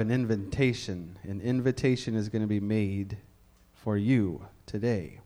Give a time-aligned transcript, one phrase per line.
[0.00, 1.18] an invitation.
[1.24, 3.16] An invitation is going to be made
[3.72, 5.20] for you today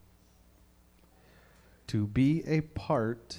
[1.88, 3.36] to be a part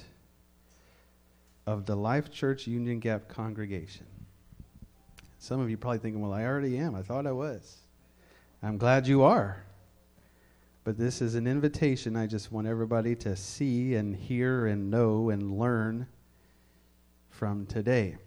[1.65, 4.05] of the Life Church Union Gap congregation.
[5.39, 6.93] Some of you probably thinking, well, I already am.
[6.93, 7.77] I thought I was.
[8.61, 9.63] I'm glad you are.
[10.83, 12.15] But this is an invitation.
[12.15, 16.05] I just want everybody to see and hear and know and learn
[17.31, 18.17] from today.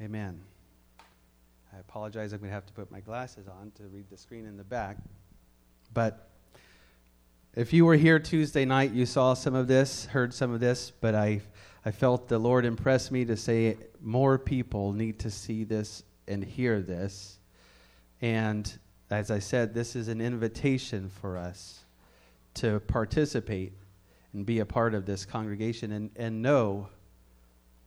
[0.00, 0.40] Amen.
[1.74, 2.34] I apologize.
[2.34, 4.64] I'm going to have to put my glasses on to read the screen in the
[4.64, 4.98] back.
[5.94, 6.28] But
[7.54, 10.92] if you were here Tuesday night, you saw some of this, heard some of this,
[11.00, 11.40] but I,
[11.84, 16.44] I felt the Lord impress me to say more people need to see this and
[16.44, 17.38] hear this.
[18.20, 18.70] And
[19.10, 21.84] as I said, this is an invitation for us
[22.54, 23.72] to participate
[24.34, 26.88] and be a part of this congregation and, and know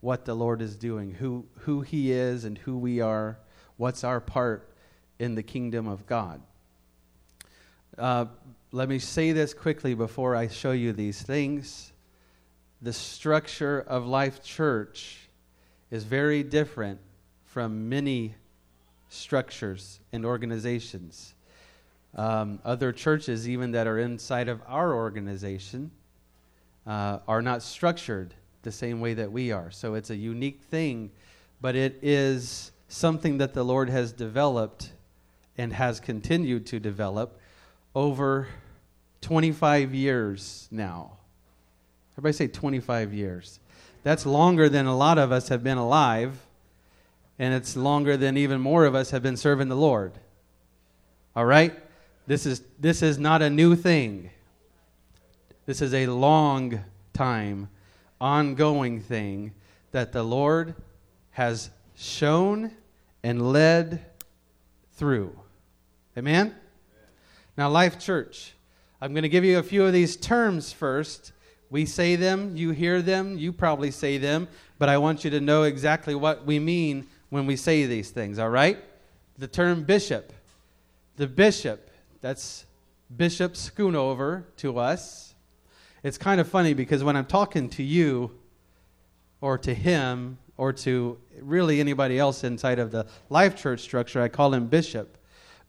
[0.01, 3.37] what the Lord is doing, who, who He is and who we are
[3.77, 4.69] What's our part
[5.19, 6.41] in the kingdom of God?
[7.97, 8.25] Uh,
[8.71, 11.93] let me say this quickly before I show you these things.
[12.81, 15.29] The structure of Life Church
[15.91, 16.99] is very different
[17.45, 18.35] from many
[19.09, 21.33] structures and organizations.
[22.15, 25.91] Um, other churches, even that are inside of our organization,
[26.87, 29.71] uh, are not structured the same way that we are.
[29.71, 31.11] So it's a unique thing,
[31.61, 34.91] but it is something that the Lord has developed
[35.57, 37.39] and has continued to develop
[37.93, 38.47] over
[39.21, 41.17] 25 years now.
[42.13, 43.59] Everybody say 25 years.
[44.03, 46.37] That's longer than a lot of us have been alive,
[47.39, 50.13] and it's longer than even more of us have been serving the Lord.
[51.35, 51.73] All right?
[52.27, 54.29] This is, this is not a new thing.
[55.65, 56.81] This is a long
[57.13, 57.69] time,
[58.21, 59.53] ongoing thing
[59.91, 60.75] that the Lord
[61.31, 62.71] has shown
[63.23, 64.05] and led
[64.93, 65.37] through.
[66.17, 66.53] Amen?
[67.57, 68.53] Now, Life Church,
[69.01, 71.31] I'm going to give you a few of these terms first.
[71.69, 74.47] We say them, you hear them, you probably say them,
[74.77, 78.39] but I want you to know exactly what we mean when we say these things,
[78.39, 78.77] all right?
[79.37, 80.31] The term bishop.
[81.17, 81.89] The bishop,
[82.21, 82.65] that's
[83.15, 85.35] Bishop Schoonover to us.
[86.03, 88.31] It's kind of funny because when I'm talking to you
[89.41, 94.21] or to him, or to really anybody else inside of the life church structure.
[94.21, 95.17] I call him bishop.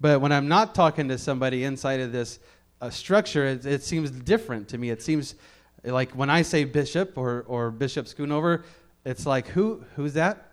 [0.00, 2.38] But when I'm not talking to somebody inside of this
[2.80, 4.90] uh, structure, it, it, seems different to me.
[4.90, 5.34] It seems
[5.82, 8.64] like when I say bishop or, or Bishop Schoonover,
[9.04, 10.52] it's like, who, who's that?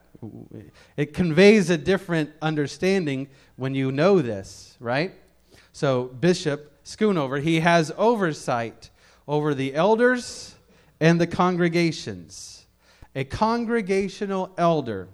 [0.96, 3.28] It conveys a different understanding
[3.58, 5.14] when you know this, right?
[5.74, 8.90] So, Bishop Schoonover, he has oversight
[9.28, 10.56] over the elders
[11.00, 12.53] and the congregations
[13.16, 15.08] a congregational elder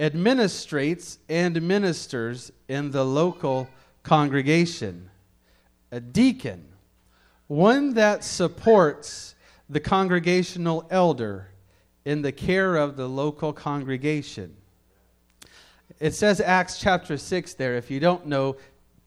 [0.00, 3.68] administrates and ministers in the local
[4.02, 5.10] congregation.
[5.90, 6.64] A deacon,
[7.46, 9.34] one that supports
[9.68, 11.48] the congregational elder
[12.04, 14.54] in the care of the local congregation.
[16.00, 17.76] It says Acts chapter 6 there.
[17.76, 18.56] If you don't know,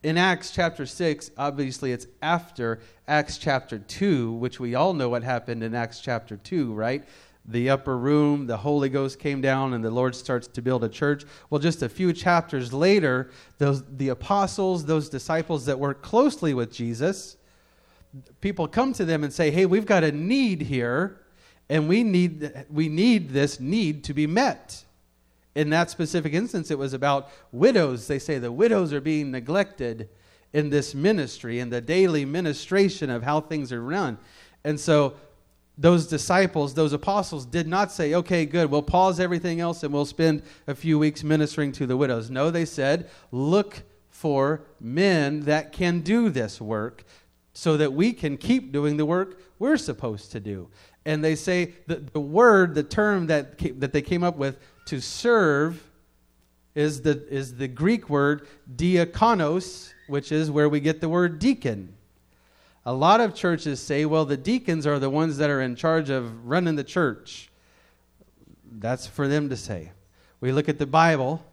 [0.04, 5.24] in Acts chapter 6, obviously it's after Acts chapter 2, which we all know what
[5.24, 7.04] happened in Acts chapter 2, right?
[7.46, 10.90] The upper room, the Holy Ghost came down, and the Lord starts to build a
[10.90, 11.26] church.
[11.50, 16.72] Well, just a few chapters later, those, the apostles, those disciples that work closely with
[16.72, 17.38] Jesus,
[18.42, 21.22] people come to them and say, Hey, we've got a need here,
[21.70, 24.84] and we need, we need this need to be met.
[25.56, 28.08] In that specific instance, it was about widows.
[28.08, 30.10] They say the widows are being neglected
[30.54, 34.18] in this ministry, in the daily ministration of how things are run.
[34.64, 35.16] And so
[35.82, 40.06] those disciples, those apostles, did not say, okay, good, we'll pause everything else and we'll
[40.06, 42.30] spend a few weeks ministering to the widows.
[42.30, 47.04] No, they said, look for men that can do this work
[47.54, 50.70] so that we can keep doing the work we're supposed to do.
[51.04, 55.02] And they say that the word, the term that, that they came up with to
[55.02, 55.84] serve
[56.76, 61.96] is the, is the Greek word diakonos, which is where we get the word deacon.
[62.86, 66.10] A lot of churches say, well, the deacons are the ones that are in charge
[66.10, 67.50] of running the church.
[68.72, 69.92] That's for them to say.
[70.40, 71.46] We look at the Bible,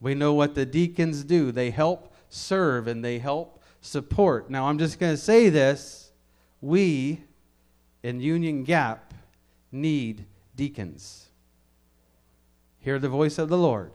[0.00, 1.52] we know what the deacons do.
[1.52, 4.50] They help serve and they help support.
[4.50, 6.10] Now, I'm just going to say this.
[6.60, 7.22] We
[8.02, 9.14] in Union Gap
[9.70, 10.26] need
[10.56, 11.28] deacons.
[12.80, 13.92] Hear the voice of the Lord.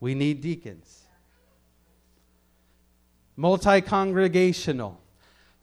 [0.00, 1.02] We need deacons.
[3.36, 5.01] Multi congregational.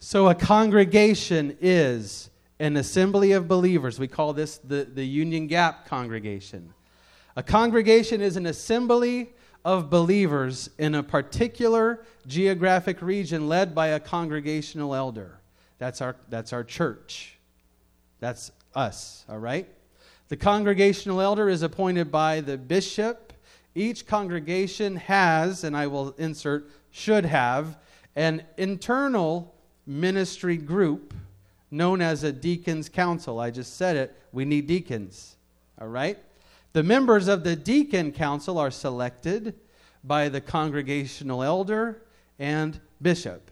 [0.02, 3.98] So, a congregation is an assembly of believers.
[3.98, 6.72] We call this the, the Union Gap congregation.
[7.36, 14.00] A congregation is an assembly of believers in a particular geographic region led by a
[14.00, 15.38] congregational elder.
[15.76, 17.38] That's our, that's our church.
[18.20, 19.68] That's us, all right?
[20.28, 23.34] The congregational elder is appointed by the bishop.
[23.74, 27.76] Each congregation has, and I will insert, should have,
[28.16, 29.54] an internal
[29.90, 31.12] ministry group
[31.70, 33.40] known as a deacon's council.
[33.40, 34.16] I just said it.
[34.32, 35.36] We need deacons,
[35.80, 36.16] all right?
[36.72, 39.54] The members of the deacon council are selected
[40.04, 42.02] by the congregational elder
[42.38, 43.50] and bishop.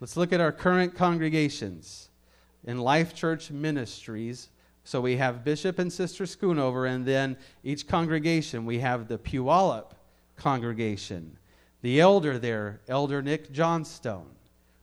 [0.00, 2.10] Let's look at our current congregations
[2.64, 4.50] in Life Church Ministries.
[4.84, 9.92] So we have Bishop and Sister Schoonover, and then each congregation, we have the Puyallup
[10.36, 11.38] congregation.
[11.82, 14.26] The elder there, Elder Nick Johnstone.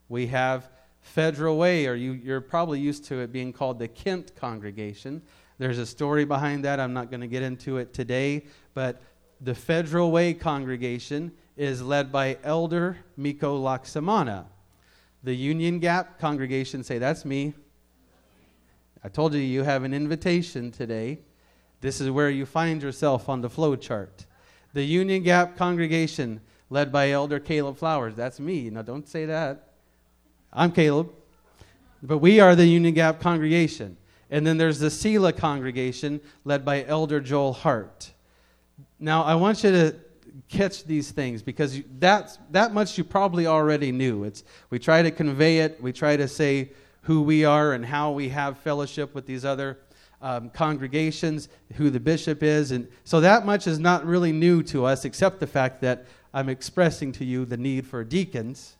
[0.10, 0.70] We have
[1.02, 5.22] Federal Way, or you, you're probably used to it being called the Kent congregation.
[5.58, 6.80] There's a story behind that.
[6.80, 9.02] I'm not going to get into it today, but
[9.42, 14.46] the Federal Way congregation is led by Elder Miko Laksamana.
[15.24, 17.54] The Union Gap congregation say, That's me.
[19.04, 21.20] I told you you have an invitation today.
[21.82, 24.26] This is where you find yourself on the flow chart.
[24.74, 28.16] The Union Gap congregation, led by Elder Caleb Flowers.
[28.16, 28.70] That's me.
[28.70, 29.67] Now, don't say that.
[30.52, 31.12] I'm Caleb.
[32.02, 33.98] But we are the Union Gap congregation.
[34.30, 38.12] And then there's the Selah congregation led by Elder Joel Hart.
[39.00, 39.96] Now, I want you to
[40.50, 44.24] catch these things because that's, that much you probably already knew.
[44.24, 46.72] It's, we try to convey it, we try to say
[47.02, 49.80] who we are and how we have fellowship with these other
[50.22, 52.72] um, congregations, who the bishop is.
[52.72, 56.50] And so that much is not really new to us, except the fact that I'm
[56.50, 58.77] expressing to you the need for deacons.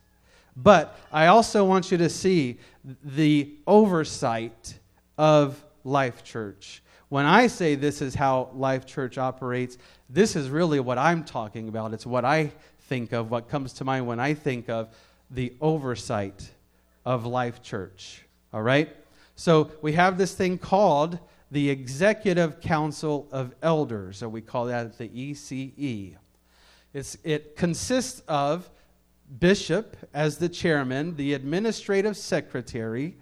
[0.60, 2.58] But I also want you to see
[3.04, 4.78] the oversight
[5.16, 6.82] of Life Church.
[7.10, 9.78] When I say this is how Life Church operates,
[10.10, 11.94] this is really what I'm talking about.
[11.94, 12.50] It's what I
[12.88, 14.88] think of, what comes to mind when I think of
[15.30, 16.50] the oversight
[17.04, 18.24] of Life Church.
[18.52, 18.88] All right?
[19.36, 21.20] So we have this thing called
[21.52, 26.16] the Executive Council of Elders, or we call that the ECE.
[26.92, 28.68] It's, it consists of
[29.38, 33.16] bishop as the chairman, the administrative secretary,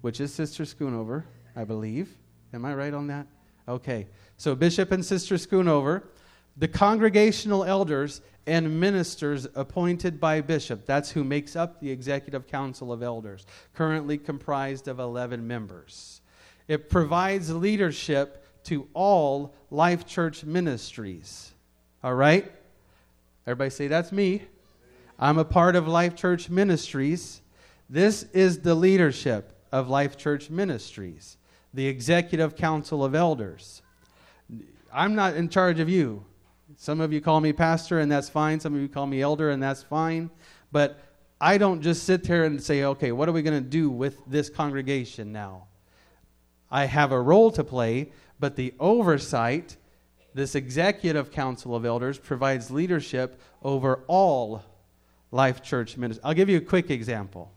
[0.00, 1.24] which is Sister Schoonover,
[1.56, 2.16] I believe.
[2.52, 3.26] Am I right on that?
[3.68, 4.08] Okay.
[4.36, 6.02] So, Bishop and Sister Schoonover,
[6.56, 10.84] the congregational elders, and ministers appointed by Bishop.
[10.84, 16.20] That's who makes up the Executive Council of Elders, currently comprised of 11 members.
[16.66, 21.52] It provides leadership to all Life Church ministries.
[22.02, 22.50] All right?
[23.46, 24.42] Everybody say, That's me.
[25.22, 27.42] I'm a part of Life Church Ministries.
[27.88, 31.36] This is the leadership of Life Church Ministries,
[31.72, 33.82] the Executive Council of Elders.
[34.92, 36.24] I'm not in charge of you.
[36.76, 38.58] Some of you call me pastor, and that's fine.
[38.58, 40.28] Some of you call me elder, and that's fine.
[40.72, 40.98] But
[41.40, 44.20] I don't just sit there and say, okay, what are we going to do with
[44.26, 45.68] this congregation now?
[46.68, 48.10] I have a role to play,
[48.40, 49.76] but the oversight,
[50.34, 54.64] this executive council of elders, provides leadership over all
[55.32, 56.24] Life Church ministries.
[56.24, 57.50] I'll give you a quick example.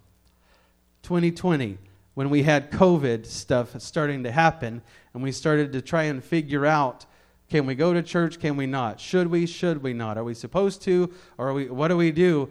[1.04, 1.77] 2020,
[2.16, 4.81] when we had COVID stuff starting to happen,
[5.13, 7.06] and we started to try and figure out
[7.48, 8.39] can we go to church?
[8.39, 9.00] Can we not?
[9.00, 9.45] Should we?
[9.45, 10.18] Should we not?
[10.18, 11.13] Are we supposed to?
[11.38, 12.50] Or we, what do we do?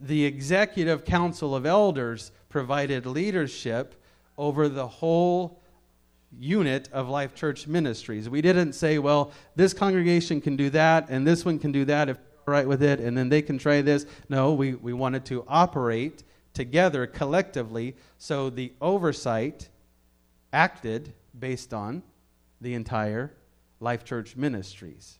[0.00, 4.00] The executive council of elders provided leadership
[4.38, 5.60] over the whole
[6.38, 8.28] unit of Life Church Ministries.
[8.28, 12.08] We didn't say, well, this congregation can do that, and this one can do that
[12.08, 14.06] if right with it, and then they can try this.
[14.28, 16.22] No, we, we wanted to operate
[16.52, 19.68] together collectively so the oversight
[20.52, 22.02] acted based on
[22.60, 23.32] the entire
[23.80, 25.18] Life Church Ministries.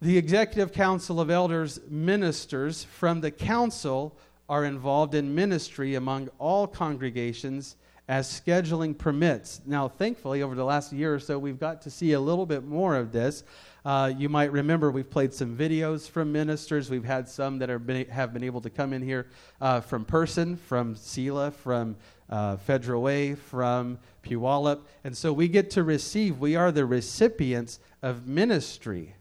[0.00, 4.16] The Executive Council of Elders ministers from the council
[4.48, 7.76] are involved in ministry among all congregations
[8.08, 9.60] as scheduling permits.
[9.66, 12.64] Now, thankfully, over the last year or so, we've got to see a little bit
[12.64, 13.44] more of this.
[13.88, 16.90] Uh, you might remember we've played some videos from ministers.
[16.90, 19.28] We've had some that been, have been able to come in here
[19.62, 21.96] uh, from person, from Selah, from
[22.28, 24.82] uh, Federal Way, from Puyallup.
[25.04, 29.14] And so we get to receive, we are the recipients of ministry.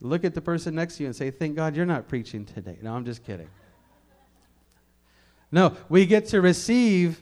[0.00, 2.78] Look at the person next to you and say, Thank God you're not preaching today.
[2.80, 3.48] No, I'm just kidding.
[5.50, 7.20] No, we get to receive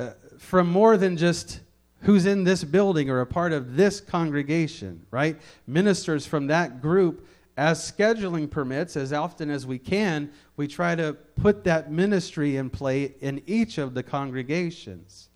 [0.00, 1.60] uh, from more than just
[2.04, 5.40] who's in this building or a part of this congregation, right?
[5.66, 11.14] Ministers from that group, as scheduling permits, as often as we can, we try to
[11.36, 15.28] put that ministry in play in each of the congregations.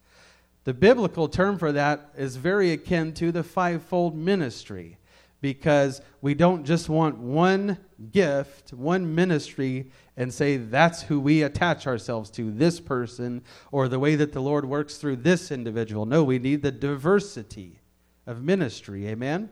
[0.64, 4.98] The biblical term for that is very akin to the fivefold ministry
[5.40, 7.78] because we don't just want one
[8.12, 14.00] gift, one ministry, and say that's who we attach ourselves to, this person, or the
[14.00, 16.06] way that the Lord works through this individual.
[16.06, 17.78] No, we need the diversity
[18.26, 19.06] of ministry.
[19.06, 19.48] Amen?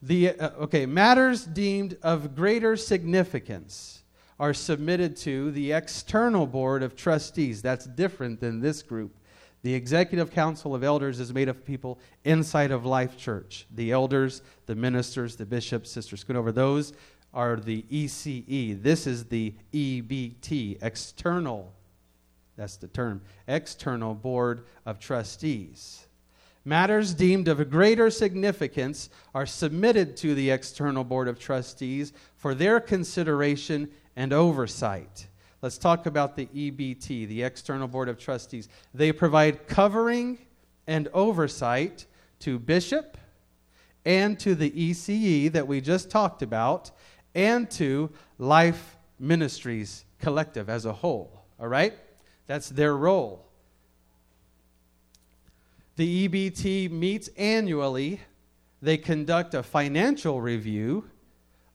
[0.00, 4.02] The, uh, okay, matters deemed of greater significance
[4.40, 7.60] are submitted to the external board of trustees.
[7.60, 9.14] That's different than this group.
[9.62, 13.66] The executive council of elders is made of people inside of Life Church.
[13.74, 16.94] The elders, the ministers, the bishops, Sister Schoonover, those
[17.32, 18.82] are the ECE.
[18.82, 21.72] This is the EBT, external,
[22.56, 26.06] that's the term, external board of trustees.
[26.64, 32.80] Matters deemed of greater significance are submitted to the external board of trustees for their
[32.80, 35.28] consideration and oversight.
[35.62, 38.68] Let's talk about the EBT, the External Board of Trustees.
[38.92, 40.38] They provide covering
[40.86, 42.06] and oversight
[42.40, 43.16] to bishop
[44.04, 46.90] and to the ECE that we just talked about
[47.38, 51.44] and to Life Ministries Collective as a whole.
[51.60, 51.94] All right?
[52.48, 53.46] That's their role.
[55.94, 58.20] The EBT meets annually.
[58.82, 61.08] They conduct a financial review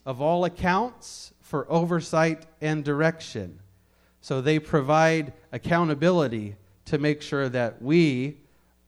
[0.05, 3.59] of all accounts for oversight and direction.
[4.19, 8.37] So they provide accountability to make sure that we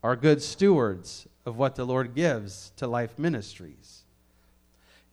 [0.04, 4.05] are good stewards of what the Lord gives to life ministries.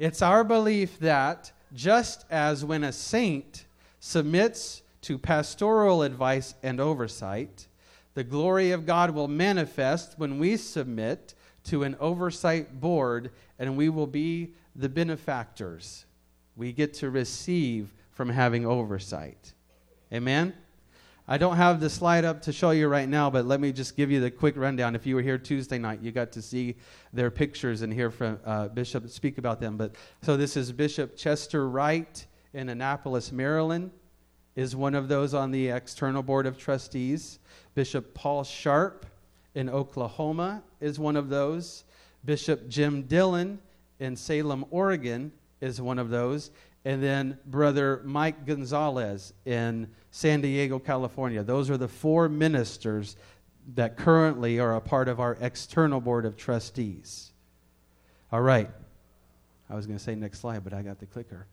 [0.03, 3.67] It's our belief that just as when a saint
[4.01, 7.69] submits to pastoral advice and oversight,
[8.15, 11.35] the glory of God will manifest when we submit
[11.67, 13.31] to an oversight board
[13.61, 16.05] and we will be the benefactors.
[16.57, 19.53] We get to receive from having oversight.
[20.13, 20.53] Amen?
[21.29, 23.97] I don't have the slide up to show you right now, but let me just
[23.97, 24.97] give you the quick rundown.
[24.97, 26.75] If you were here Tuesday night, you got to see
[27.13, 29.77] their pictures and hear from uh, Bishop speak about them.
[29.77, 33.93] But so this is Bishop Chester Wright in Annapolis, Maryland,
[34.57, 37.39] is one of those on the external board of trustees.
[37.77, 39.07] Bishop Paul Sharp
[39.55, 41.85] in Oklahoma is one of those.
[42.25, 43.61] Bishop Jim Dillon
[44.01, 46.51] in Salem, Oregon is one of those
[46.85, 51.43] and then Brother Mike Gonzalez in San Diego, California.
[51.43, 53.17] Those are the four ministers
[53.75, 57.33] that currently are a part of our external board of trustees.
[58.31, 58.71] All right.
[59.71, 61.47] I was going to say next slide, but I got the clicker.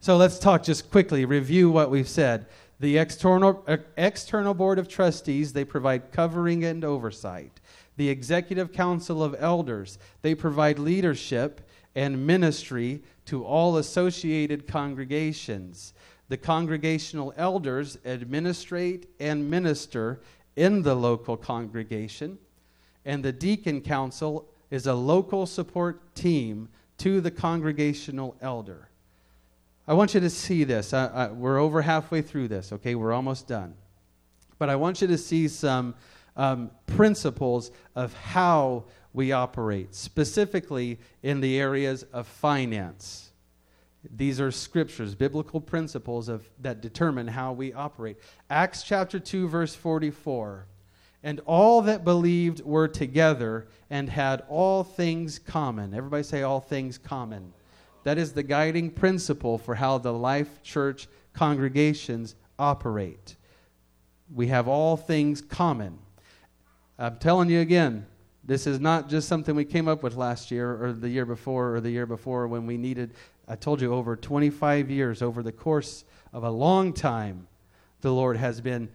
[0.00, 2.46] So let's talk just quickly, review what we've said.
[2.80, 3.64] The external,
[3.96, 7.60] external board of trustees, they provide covering and oversight.
[7.96, 11.60] The executive council of elders, they provide leadership
[11.94, 15.94] and ministry to all associated congregations.
[16.34, 20.18] The congregational elders administrate and minister
[20.56, 22.38] in the local congregation,
[23.04, 28.88] and the deacon council is a local support team to the congregational elder.
[29.86, 30.92] I want you to see this.
[30.92, 32.96] I, I, we're over halfway through this, okay?
[32.96, 33.74] We're almost done.
[34.58, 35.94] But I want you to see some
[36.36, 43.30] um, principles of how we operate, specifically in the areas of finance.
[44.14, 48.18] These are scriptures, biblical principles of, that determine how we operate.
[48.50, 50.66] Acts chapter 2, verse 44.
[51.22, 55.94] And all that believed were together and had all things common.
[55.94, 57.52] Everybody say, all things common.
[58.04, 63.36] That is the guiding principle for how the Life Church congregations operate.
[64.34, 65.98] We have all things common.
[66.98, 68.06] I'm telling you again,
[68.44, 71.74] this is not just something we came up with last year or the year before
[71.74, 73.14] or the year before when we needed,
[73.46, 77.46] I told you, over 25 years, over the course of a long time,
[78.00, 78.88] the Lord has been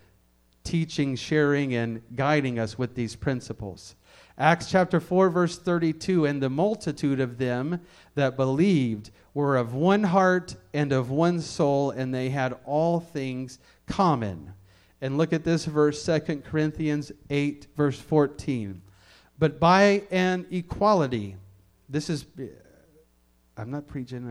[0.63, 3.95] teaching, sharing, and guiding us with these principles.
[4.37, 7.81] Acts chapter 4, verse 32 And the multitude of them
[8.15, 13.59] that believed were of one heart and of one soul, and they had all things
[13.87, 14.53] common.
[15.01, 18.81] And look at this verse, 2 Corinthians 8, verse 14
[19.39, 21.37] but by an equality.
[21.87, 22.25] This is,
[23.59, 24.25] I'm not preaching,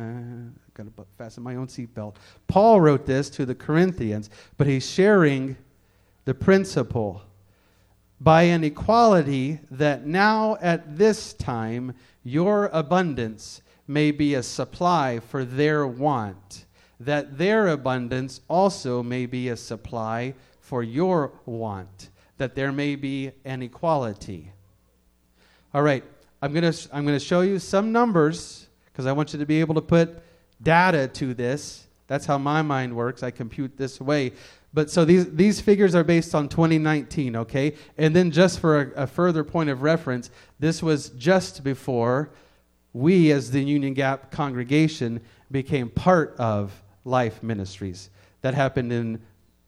[0.66, 2.14] I've got to fasten my own seatbelt.
[2.46, 5.56] Paul wrote this to the Corinthians, but he's sharing
[6.24, 7.22] the principle
[8.20, 11.94] by an equality that now at this time
[12.24, 16.64] your abundance may be a supply for their want,
[16.98, 22.08] that their abundance also may be a supply for your want,
[22.38, 24.52] that there may be an equality.
[25.74, 26.02] All right,
[26.40, 28.67] I'm going to I'm going to show you some numbers
[28.98, 30.18] because I want you to be able to put
[30.60, 31.86] data to this.
[32.08, 33.22] That's how my mind works.
[33.22, 34.32] I compute this way.
[34.74, 37.76] But so these, these figures are based on 2019, okay?
[37.96, 42.30] And then just for a, a further point of reference, this was just before
[42.92, 48.10] we, as the Union Gap congregation, became part of Life Ministries.
[48.40, 49.20] That happened in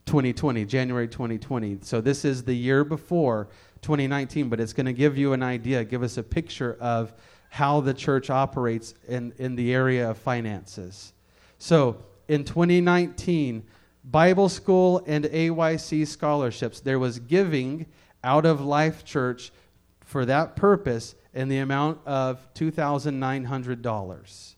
[0.06, 1.78] 2020, January 2020.
[1.82, 3.46] So this is the year before
[3.82, 7.12] 2019, but it's going to give you an idea, give us a picture of
[7.50, 11.12] how the church operates in, in the area of finances.
[11.58, 13.64] So in 2019,
[14.04, 17.84] Bible school and AYC scholarships, there was giving
[18.24, 19.52] out of Life Church
[20.00, 24.54] for that purpose in the amount of $2,900.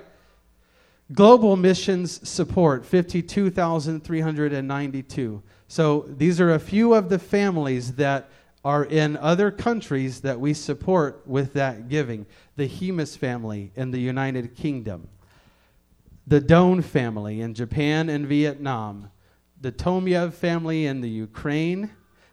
[1.12, 5.42] Global missions support 52,392.
[5.68, 8.30] So these are a few of the families that
[8.64, 12.26] are in other countries that we support with that giving.
[12.56, 15.08] The Hemus family in the United Kingdom,
[16.26, 19.10] the Doan family in Japan and Vietnam,
[19.60, 21.90] the Tomiev family in the Ukraine,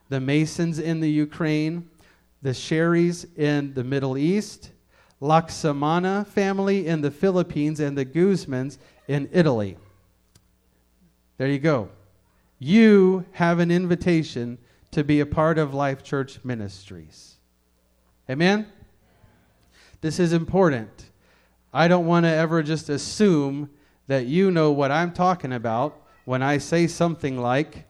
[0.10, 1.90] the Masons in the Ukraine,
[2.42, 4.72] the Sherrys in the Middle East,
[5.22, 9.78] Laksamana family in the Philippines, and the Guzmans in Italy.
[11.38, 11.90] There you go.
[12.60, 14.58] You have an invitation
[14.92, 17.36] to be a part of Life Church Ministries.
[18.30, 18.68] Amen?
[20.02, 21.10] This is important.
[21.74, 23.70] I don't want to ever just assume
[24.08, 27.86] that you know what I'm talking about when I say something like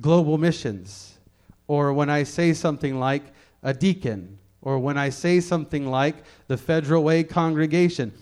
[0.00, 1.18] global missions,
[1.66, 3.22] or when I say something like
[3.62, 8.12] a deacon, or when I say something like the Federal Way congregation.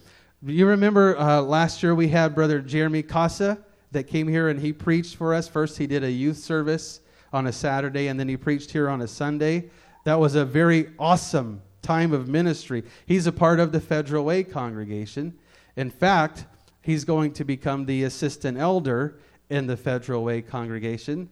[0.43, 3.59] You remember uh, last year we had Brother Jeremy Casa
[3.93, 5.49] that came here and he preached for us.
[5.49, 7.01] First, he did a youth service
[7.37, 9.69] on a Saturday, and then he preached here on a Sunday.
[10.05, 12.83] That was a very awesome time of ministry.
[13.05, 15.37] He's a part of the Federal Way congregation.
[15.77, 16.47] In fact,
[16.81, 19.19] he's going to become the assistant elder
[19.51, 21.29] in the Federal Way congregation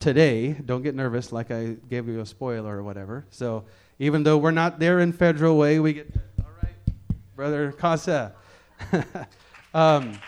[0.00, 0.54] today.
[0.54, 3.26] Don't get nervous like I gave you a spoiler or whatever.
[3.28, 3.66] So,
[3.98, 6.72] even though we're not there in Federal Way, we get, all right,
[7.36, 8.32] Brother Casa.
[9.74, 10.18] um,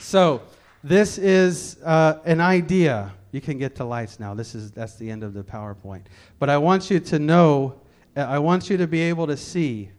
[0.00, 0.40] so,
[0.82, 4.32] this is uh, an idea you can get to lights now.
[4.32, 6.02] This is that's the end of the PowerPoint.
[6.38, 7.80] But I want you to know,
[8.14, 9.90] I want you to be able to see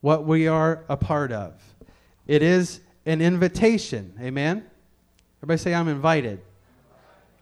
[0.00, 1.60] what we are a part of.
[2.26, 4.14] It is an invitation.
[4.18, 4.64] Amen.
[5.40, 6.40] Everybody say I'm invited.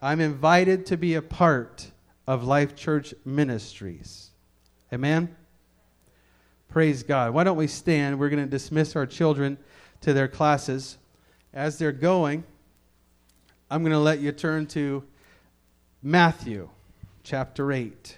[0.03, 1.89] I'm invited to be a part
[2.27, 4.31] of Life Church Ministries.
[4.93, 5.37] Amen.
[6.69, 7.33] Praise God.
[7.33, 8.19] Why don't we stand?
[8.19, 9.57] We're going to dismiss our children
[10.01, 10.99] to their classes.
[11.55, 12.43] As they're going,
[13.71, 15.05] I'm going to let you turn to
[16.03, 16.69] Matthew
[17.25, 18.17] chapter 8.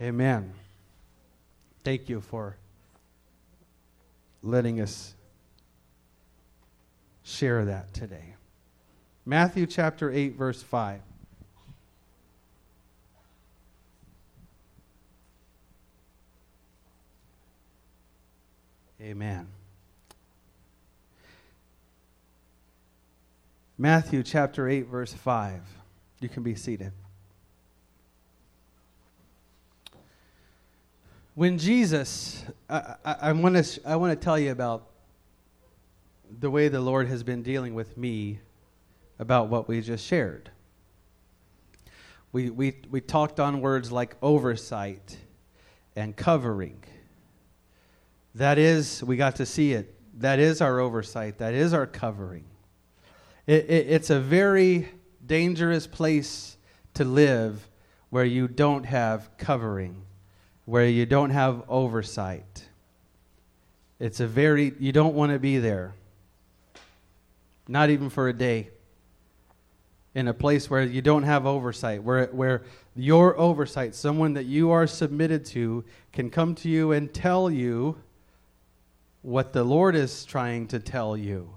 [0.00, 0.52] Amen.
[1.82, 2.56] Thank you for
[4.42, 5.14] letting us
[7.24, 8.34] share that today.
[9.26, 11.00] Matthew chapter 8, verse 5.
[19.00, 19.53] Amen.
[23.76, 25.60] Matthew chapter 8, verse 5.
[26.20, 26.92] You can be seated.
[31.34, 34.86] When Jesus, I, I, I want to I want to tell you about
[36.38, 38.38] the way the Lord has been dealing with me
[39.18, 40.50] about what we just shared.
[42.30, 45.16] We, we, we talked on words like oversight
[45.96, 46.82] and covering.
[48.34, 49.94] That is, we got to see it.
[50.20, 51.38] That is our oversight.
[51.38, 52.44] That is our covering.
[53.46, 54.88] It, it, it's a very
[55.24, 56.56] dangerous place
[56.94, 57.68] to live
[58.10, 60.02] where you don't have covering,
[60.64, 62.68] where you don't have oversight.
[63.98, 65.94] It's a very, you don't want to be there.
[67.68, 68.70] Not even for a day.
[70.14, 72.62] In a place where you don't have oversight, where, where
[72.94, 77.96] your oversight, someone that you are submitted to, can come to you and tell you
[79.22, 81.50] what the Lord is trying to tell you.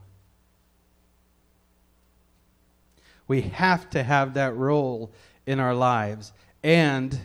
[3.27, 5.11] We have to have that role
[5.45, 6.33] in our lives.
[6.63, 7.19] And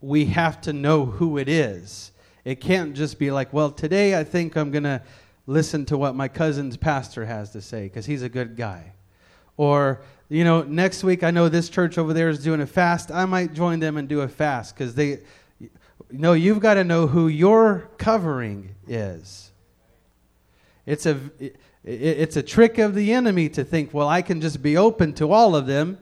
[0.00, 2.12] we have to know who it is.
[2.44, 5.02] It can't just be like, well, today I think I'm going to
[5.46, 8.92] listen to what my cousin's pastor has to say because he's a good guy.
[9.56, 13.10] Or, you know, next week I know this church over there is doing a fast.
[13.10, 15.20] I might join them and do a fast because they,
[16.10, 19.50] know, you've got to know who your covering is.
[20.84, 21.18] It's a,
[21.86, 25.30] it's a trick of the enemy to think, well, I can just be open to
[25.30, 25.98] all of them,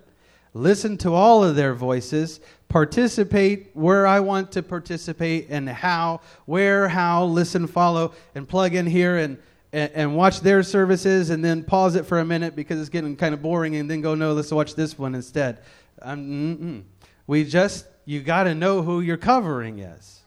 [0.54, 6.88] listen to all of their voices, participate where I want to participate, and how, where,
[6.88, 9.36] how, listen, follow, and plug in here and,
[9.74, 13.14] and, and watch their services, and then pause it for a minute because it's getting
[13.14, 15.58] kind of boring, and then go, no, let's watch this one instead.
[16.00, 16.86] Um,
[17.26, 20.23] we just, you got to know who your covering is.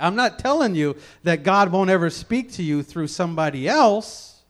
[0.00, 4.42] I'm not telling you that God won't ever speak to you through somebody else,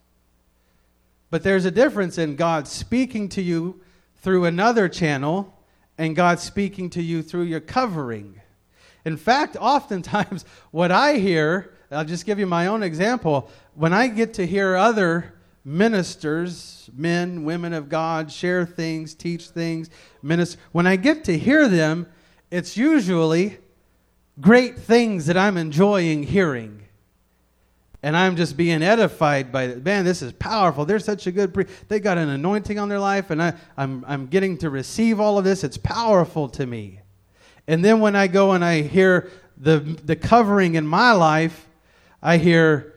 [1.31, 3.81] but there's a difference in God speaking to you
[4.17, 5.55] through another channel
[5.99, 8.41] and God speaking to you through your covering.
[9.05, 14.09] In fact, oftentimes, what I hear, I'll just give you my own example, when I
[14.09, 15.33] get to hear other
[15.65, 19.91] ministers, men, women of God, share things, teach things,
[20.23, 22.07] minister, when I get to hear them,
[22.51, 23.59] it's usually
[24.41, 26.83] great things that I'm enjoying hearing.
[28.03, 29.85] And I'm just being edified by it.
[29.85, 30.85] Man, this is powerful.
[30.85, 34.05] They're such a good pre- they got an anointing on their life, and I, I'm
[34.07, 35.65] I'm getting to receive all of this.
[35.65, 37.01] It's powerful to me.
[37.67, 41.67] And then when I go and I hear the the covering in my life,
[42.23, 42.95] I hear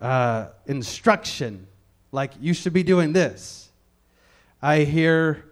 [0.00, 1.66] uh, instruction,
[2.10, 3.70] like you should be doing this.
[4.62, 5.44] I hear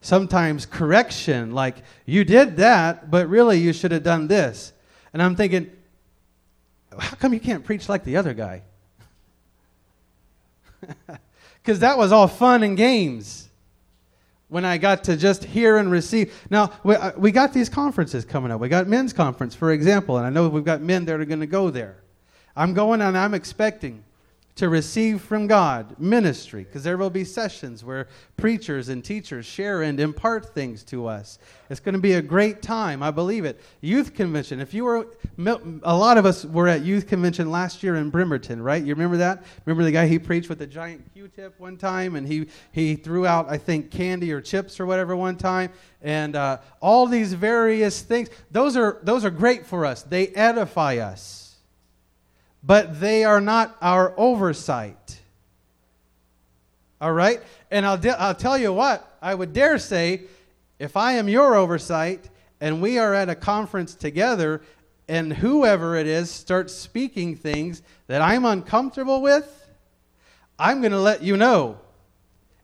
[0.00, 4.72] sometimes correction, like, you did that, but really you should have done this.
[5.12, 5.70] And I'm thinking,
[6.98, 8.62] how come you can't preach like the other guy?
[11.66, 13.48] Because that was all fun and games
[14.46, 16.32] when I got to just hear and receive.
[16.48, 18.60] Now, we, uh, we got these conferences coming up.
[18.60, 21.40] We got men's conference, for example, and I know we've got men that are going
[21.40, 21.96] to go there.
[22.54, 24.04] I'm going and I'm expecting
[24.56, 29.82] to receive from God ministry, because there will be sessions where preachers and teachers share
[29.82, 31.38] and impart things to us.
[31.68, 33.60] It's going to be a great time, I believe it.
[33.82, 34.58] Youth convention.
[34.60, 35.08] If you were,
[35.82, 38.82] a lot of us were at youth convention last year in Bremerton, right?
[38.82, 39.44] You remember that?
[39.66, 43.26] Remember the guy he preached with the giant Q-tip one time, and he he threw
[43.26, 48.00] out, I think, candy or chips or whatever one time, and uh, all these various
[48.00, 48.30] things.
[48.50, 50.02] Those are those are great for us.
[50.02, 51.45] They edify us
[52.66, 55.20] but they are not our oversight.
[57.00, 57.40] All right?
[57.70, 60.22] And I'll, de- I'll tell you what, I would dare say,
[60.78, 62.28] if I am your oversight
[62.60, 64.62] and we are at a conference together
[65.08, 69.68] and whoever it is starts speaking things that I'm uncomfortable with,
[70.58, 71.78] I'm going to let you know.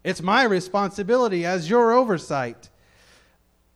[0.03, 2.71] It's my responsibility as your oversight.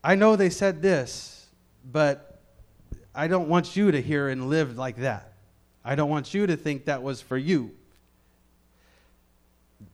[0.02, 1.46] I know they said this,
[1.92, 2.40] but
[3.14, 5.35] I don't want you to hear and live like that.
[5.88, 7.70] I don't want you to think that was for you.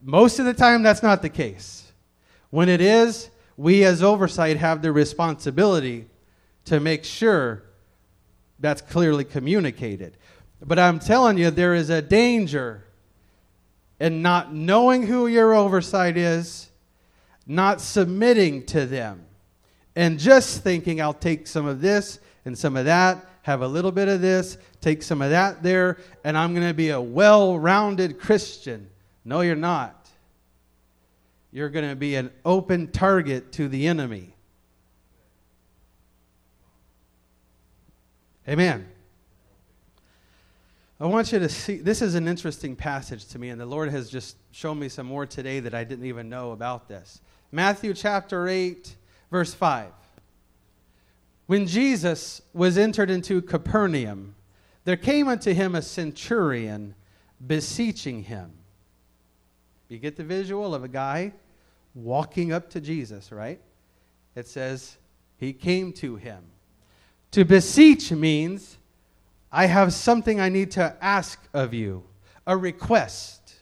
[0.00, 1.92] Most of the time, that's not the case.
[2.48, 3.28] When it is,
[3.58, 6.06] we as oversight have the responsibility
[6.64, 7.64] to make sure
[8.58, 10.16] that's clearly communicated.
[10.64, 12.84] But I'm telling you, there is a danger
[14.00, 16.70] in not knowing who your oversight is,
[17.46, 19.26] not submitting to them,
[19.94, 23.92] and just thinking, I'll take some of this and some of that have a little
[23.92, 27.58] bit of this, take some of that there, and I'm going to be a well
[27.58, 28.88] rounded Christian.
[29.24, 30.08] No, you're not.
[31.52, 34.34] You're going to be an open target to the enemy.
[38.48, 38.88] Amen.
[40.98, 43.90] I want you to see, this is an interesting passage to me, and the Lord
[43.90, 47.20] has just shown me some more today that I didn't even know about this.
[47.50, 48.94] Matthew chapter 8,
[49.30, 49.90] verse 5.
[51.46, 54.34] When Jesus was entered into Capernaum,
[54.84, 56.94] there came unto him a centurion
[57.44, 58.52] beseeching him.
[59.88, 61.32] You get the visual of a guy
[61.94, 63.60] walking up to Jesus, right?
[64.34, 64.96] It says,
[65.36, 66.42] He came to him.
[67.32, 68.78] To beseech means,
[69.50, 72.04] I have something I need to ask of you,
[72.46, 73.54] a request.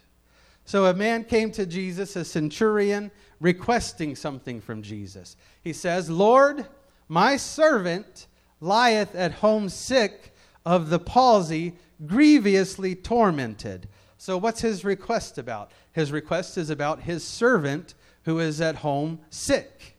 [0.64, 5.36] So a man came to Jesus, a centurion, requesting something from Jesus.
[5.62, 6.66] He says, Lord,
[7.10, 8.28] my servant
[8.60, 10.32] lieth at home sick
[10.64, 11.74] of the palsy,
[12.06, 13.88] grievously tormented.
[14.16, 15.72] So, what's his request about?
[15.92, 17.94] His request is about his servant
[18.26, 19.96] who is at home sick.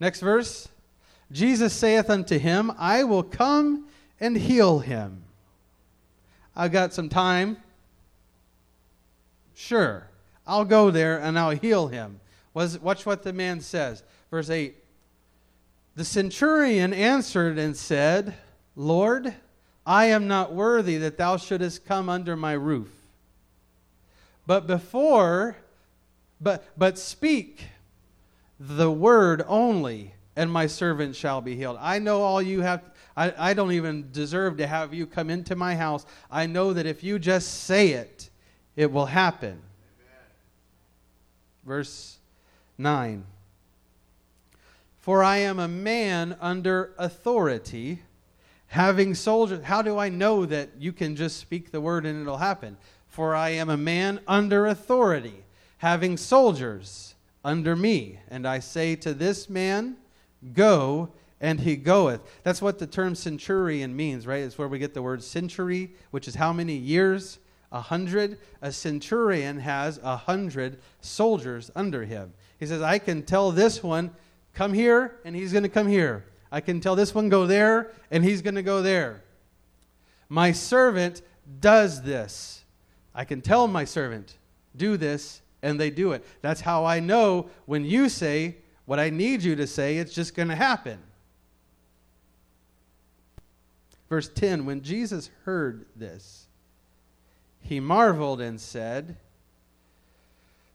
[0.00, 0.68] Next verse
[1.30, 3.86] Jesus saith unto him, I will come
[4.18, 5.22] and heal him.
[6.56, 7.58] I've got some time.
[9.54, 10.08] Sure,
[10.44, 12.18] I'll go there and I'll heal him.
[12.52, 14.02] Watch what the man says.
[14.32, 14.74] Verse 8
[15.94, 18.34] the centurion answered and said,
[18.76, 19.34] Lord,
[19.84, 22.90] I am not worthy that thou shouldest come under my roof.
[24.46, 25.56] But before,
[26.40, 27.64] but, but speak
[28.58, 31.78] the word only, and my servant shall be healed.
[31.80, 32.82] I know all you have,
[33.16, 36.06] I, I don't even deserve to have you come into my house.
[36.30, 38.30] I know that if you just say it,
[38.76, 39.50] it will happen.
[39.52, 40.24] Amen.
[41.64, 42.18] Verse
[42.78, 43.24] 9.
[45.00, 48.02] For I am a man under authority,
[48.66, 49.64] having soldiers.
[49.64, 52.76] How do I know that you can just speak the word and it'll happen?
[53.08, 55.42] For I am a man under authority,
[55.78, 58.18] having soldiers under me.
[58.28, 59.96] And I say to this man,
[60.52, 61.10] Go,
[61.40, 62.20] and he goeth.
[62.42, 64.42] That's what the term centurion means, right?
[64.42, 67.38] It's where we get the word century, which is how many years?
[67.72, 68.38] A hundred.
[68.60, 72.34] A centurion has a hundred soldiers under him.
[72.58, 74.10] He says, I can tell this one
[74.54, 76.24] come here, and he's going to come here.
[76.52, 79.22] I can tell this one go there, and he's going to go there.
[80.28, 81.22] My servant
[81.60, 82.64] does this.
[83.14, 84.36] I can tell my servant,
[84.76, 86.24] do this, and they do it.
[86.42, 90.34] That's how I know when you say what I need you to say, it's just
[90.34, 90.98] going to happen.
[94.08, 96.46] Verse 10 When Jesus heard this,
[97.60, 99.16] he marveled and said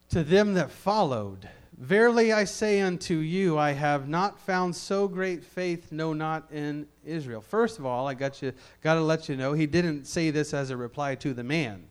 [0.08, 5.44] to them that followed, Verily I say unto you, I have not found so great
[5.44, 7.42] faith, no, not in Israel.
[7.42, 10.54] First of all, I got you got to let you know he didn't say this
[10.54, 11.84] as a reply to the man.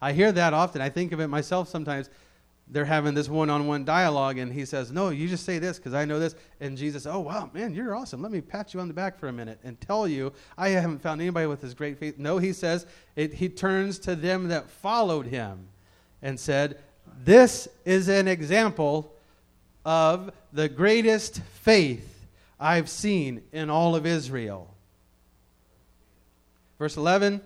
[0.00, 0.80] I hear that often.
[0.80, 2.10] I think of it myself sometimes.
[2.68, 6.04] They're having this one-on-one dialogue, and he says, "No, you just say this because I
[6.04, 8.22] know this." And Jesus, "Oh wow, man, you're awesome.
[8.22, 11.02] Let me pat you on the back for a minute and tell you I haven't
[11.02, 12.86] found anybody with this great faith." No, he says
[13.16, 15.68] it, he turns to them that followed him
[16.22, 16.78] and said,
[17.24, 19.12] this is an example
[19.84, 22.26] of the greatest faith
[22.58, 24.68] I've seen in all of Israel.
[26.78, 27.40] Verse 11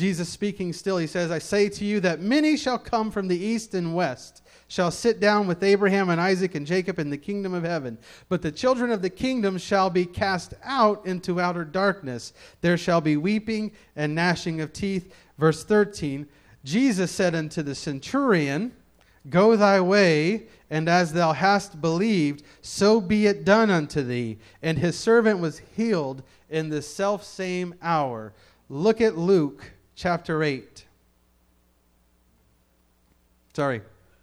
[0.00, 3.38] Jesus speaking still, he says, I say to you that many shall come from the
[3.38, 7.52] east and west, shall sit down with Abraham and Isaac and Jacob in the kingdom
[7.52, 7.98] of heaven.
[8.30, 12.32] But the children of the kingdom shall be cast out into outer darkness.
[12.62, 15.12] There shall be weeping and gnashing of teeth.
[15.36, 16.26] Verse 13
[16.64, 18.72] Jesus said unto the centurion,
[19.28, 24.38] Go thy way, and as thou hast believed, so be it done unto thee.
[24.62, 28.32] And his servant was healed in the self same hour.
[28.68, 30.86] Look at Luke chapter 8.
[33.52, 33.82] Sorry,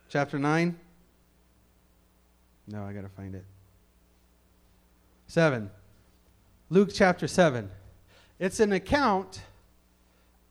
[0.09, 0.79] chapter 9.
[2.67, 3.45] No, I got to find it.
[5.27, 5.69] 7.
[6.69, 7.69] Luke chapter 7.
[8.39, 9.41] It's an account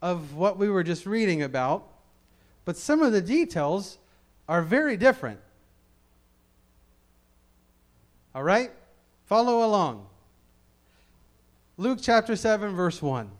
[0.02, 1.87] of what we were just reading about,
[2.64, 3.98] but some of the details
[4.48, 5.40] are very different.
[8.35, 8.70] All right?
[9.24, 10.06] Follow along.
[11.78, 13.30] Luke chapter 7, verse 1.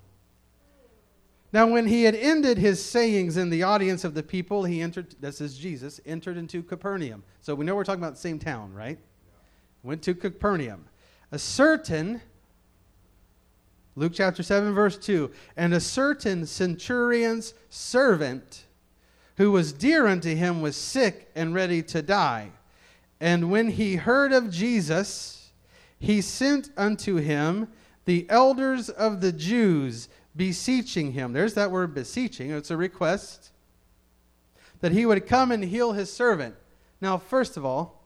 [1.53, 5.15] Now, when he had ended his sayings in the audience of the people, he entered,
[5.21, 7.23] this is Jesus, entered into Capernaum.
[7.41, 8.99] So we know we're talking about the same town, right?
[9.83, 10.85] Went to Capernaum.
[11.33, 12.21] A certain
[13.97, 15.31] Luke chapter 7, verse 2.
[15.57, 18.65] And a certain centurion's servant
[19.37, 22.51] who was dear unto him was sick and ready to die.
[23.21, 25.51] And when he heard of Jesus,
[25.99, 27.69] he sent unto him
[28.05, 31.33] the elders of the Jews, beseeching him.
[31.33, 33.51] There's that word beseeching, it's a request
[34.81, 36.55] that he would come and heal his servant.
[37.01, 38.05] Now, first of all,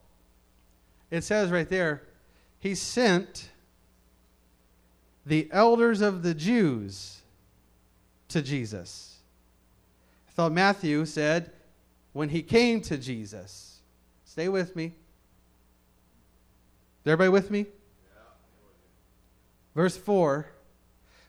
[1.11, 2.03] it says right there,
[2.61, 3.51] he sent
[5.27, 7.21] the elders of the Jews
[8.29, 9.19] to Jesus.
[10.29, 11.51] I thought Matthew said,
[12.13, 13.79] when he came to Jesus.
[14.25, 14.93] Stay with me.
[17.05, 17.67] everybody with me?
[19.75, 20.47] Verse 4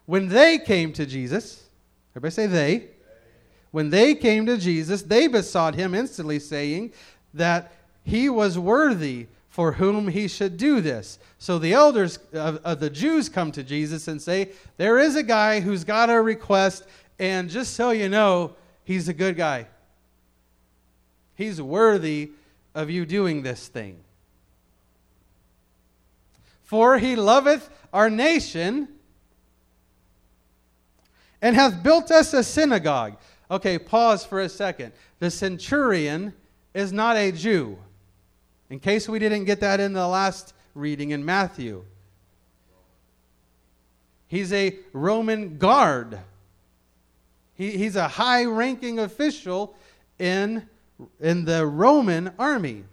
[0.06, 1.70] When they came to Jesus,
[2.14, 2.88] everybody say they.
[3.72, 6.92] When they came to Jesus, they besought him instantly, saying
[7.34, 7.72] that
[8.04, 11.20] he was worthy for whom he should do this.
[11.38, 15.24] So the elders of, of, the Jews come to Jesus and say, There is a
[15.24, 16.86] guy who's got a request,
[17.20, 19.68] and just so you know, he's a good guy.
[21.36, 22.32] He's worthy
[22.74, 23.98] of you doing this thing.
[26.64, 28.88] For he loveth our nation
[31.42, 33.18] and hath built us a synagogue.
[33.50, 34.94] Okay, pause for a second.
[35.20, 36.34] The centurion
[36.74, 37.78] is not a Jew.
[38.72, 41.84] In case we didn't get that in the last reading in Matthew,
[44.30, 46.18] he's a Roman guard.
[47.54, 49.76] He, he's a high ranking official
[50.18, 50.70] in,
[51.20, 52.86] in the Roman army.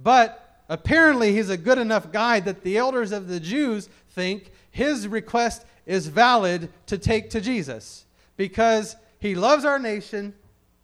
[0.00, 5.08] But apparently, he's a good enough guy that the elders of the Jews think his
[5.08, 8.04] request is valid to take to Jesus
[8.36, 10.34] because he loves our nation,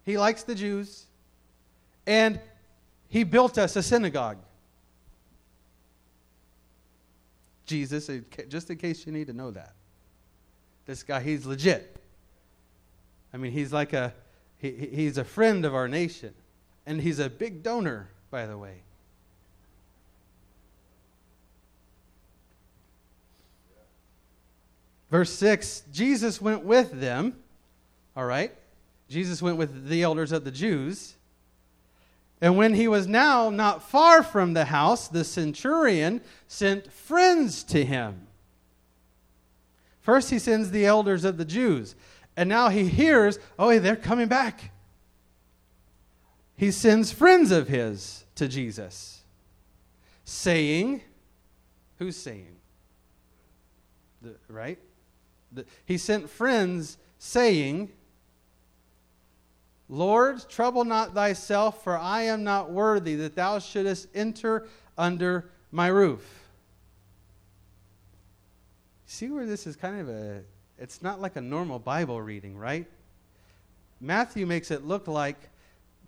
[0.03, 1.05] he likes the Jews,
[2.05, 2.41] and
[3.09, 4.37] he built us a synagogue.
[7.65, 8.09] Jesus,
[8.47, 9.73] just in case you need to know that.
[10.85, 11.97] This guy, he's legit.
[13.33, 14.13] I mean, he's like a
[14.57, 16.33] he, he's a friend of our nation.
[16.85, 18.81] And he's a big donor, by the way.
[25.11, 27.35] Verse 6 Jesus went with them.
[28.15, 28.53] All right?
[29.09, 31.15] Jesus went with the elders of the Jews.
[32.41, 37.83] And when he was now not far from the house, the centurion sent friends to
[37.83, 38.27] him.
[39.99, 41.95] First, he sends the elders of the Jews.
[42.35, 44.71] And now he hears, oh, they're coming back.
[46.55, 49.23] He sends friends of his to Jesus,
[50.23, 51.01] saying,
[51.97, 52.55] Who's saying?
[54.21, 54.77] The, right?
[55.51, 57.91] The, he sent friends saying,
[59.89, 65.87] Lord, trouble not thyself, for I am not worthy that thou shouldest enter under my
[65.87, 66.47] roof.
[69.05, 70.41] See where this is kind of a,
[70.77, 72.85] it's not like a normal Bible reading, right?
[74.01, 75.37] Matthew makes it look like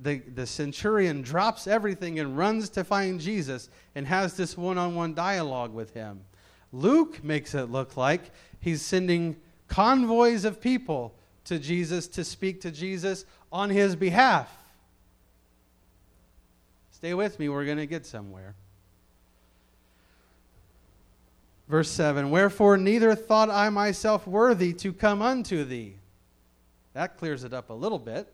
[0.02, 4.96] the, the centurion drops everything and runs to find Jesus and has this one on
[4.96, 6.22] one dialogue with him.
[6.72, 9.36] Luke makes it look like he's sending
[9.68, 11.14] convoys of people
[11.50, 14.56] to Jesus to speak to Jesus on his behalf.
[16.92, 18.56] Stay with me, we're going to get somewhere.
[21.68, 25.96] Verse 7 Wherefore neither thought I myself worthy to come unto thee.
[26.94, 28.32] That clears it up a little bit.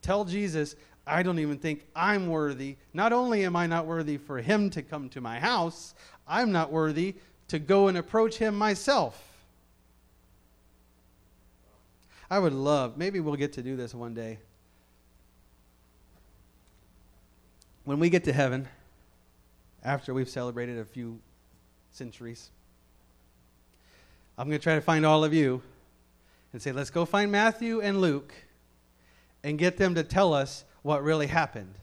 [0.00, 0.74] Tell Jesus,
[1.06, 2.76] I don't even think I'm worthy.
[2.94, 5.94] Not only am I not worthy for him to come to my house,
[6.26, 7.14] I'm not worthy
[7.48, 9.31] to go and approach him myself.
[12.32, 14.38] I would love, maybe we'll get to do this one day.
[17.84, 18.68] When we get to heaven,
[19.84, 21.20] after we've celebrated a few
[21.90, 22.48] centuries,
[24.38, 25.60] I'm going to try to find all of you
[26.54, 28.32] and say, let's go find Matthew and Luke
[29.44, 31.74] and get them to tell us what really happened.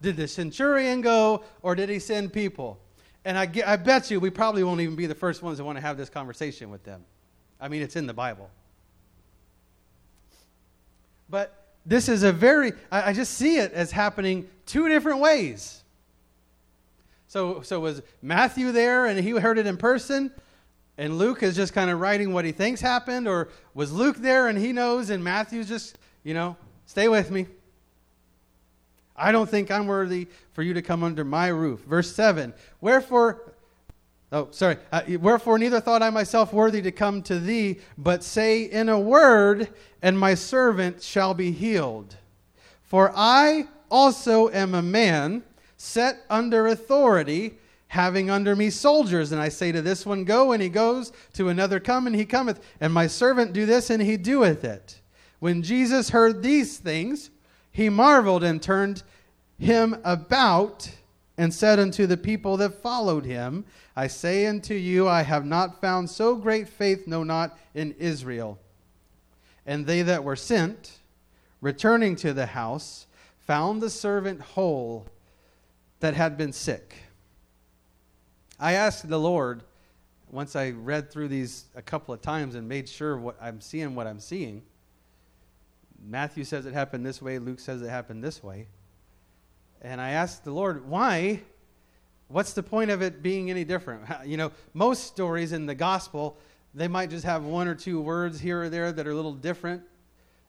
[0.00, 2.78] Did the centurion go or did he send people?
[3.24, 5.76] And I, I bet you we probably won't even be the first ones that want
[5.76, 7.04] to have this conversation with them.
[7.60, 8.50] I mean, it's in the Bible.
[11.28, 15.82] But this is a very, I, I just see it as happening two different ways.
[17.26, 20.30] So, so was Matthew there and he heard it in person?
[20.96, 23.28] And Luke is just kind of writing what he thinks happened?
[23.28, 27.46] Or was Luke there and he knows and Matthew's just, you know, stay with me?
[29.14, 31.80] I don't think I'm worthy for you to come under my roof.
[31.80, 33.52] Verse 7 Wherefore
[34.30, 34.76] Oh, sorry.
[34.92, 39.00] Uh, Wherefore, neither thought I myself worthy to come to thee, but say in a
[39.00, 39.68] word,
[40.02, 42.16] and my servant shall be healed.
[42.82, 45.42] For I also am a man
[45.78, 49.32] set under authority, having under me soldiers.
[49.32, 52.26] And I say to this one, Go, and he goes, to another, Come, and he
[52.26, 52.60] cometh.
[52.80, 55.00] And my servant do this, and he doeth it.
[55.38, 57.30] When Jesus heard these things,
[57.70, 59.02] he marveled and turned
[59.58, 60.90] him about
[61.38, 63.64] and said unto the people that followed him,
[63.94, 68.58] I say unto you, I have not found so great faith, no, not in Israel.
[69.64, 70.98] And they that were sent,
[71.60, 73.06] returning to the house,
[73.46, 75.06] found the servant whole
[76.00, 76.96] that had been sick.
[78.58, 79.62] I asked the Lord,
[80.30, 83.94] once I read through these a couple of times and made sure what I'm seeing
[83.94, 84.62] what I'm seeing.
[86.04, 88.66] Matthew says it happened this way, Luke says it happened this way.
[89.82, 91.42] And I asked the Lord, why?
[92.28, 94.02] What's the point of it being any different?
[94.26, 96.36] You know, most stories in the gospel,
[96.74, 99.34] they might just have one or two words here or there that are a little
[99.34, 99.82] different,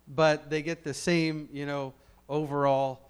[0.07, 1.93] but they get the same, you know,
[2.27, 3.01] overall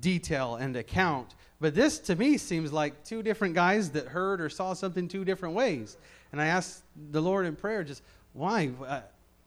[0.00, 1.34] detail and account.
[1.60, 5.24] But this to me seems like two different guys that heard or saw something two
[5.24, 5.96] different ways.
[6.32, 8.02] And I asked the Lord in prayer, just
[8.32, 8.70] why?
[8.86, 9.00] Uh,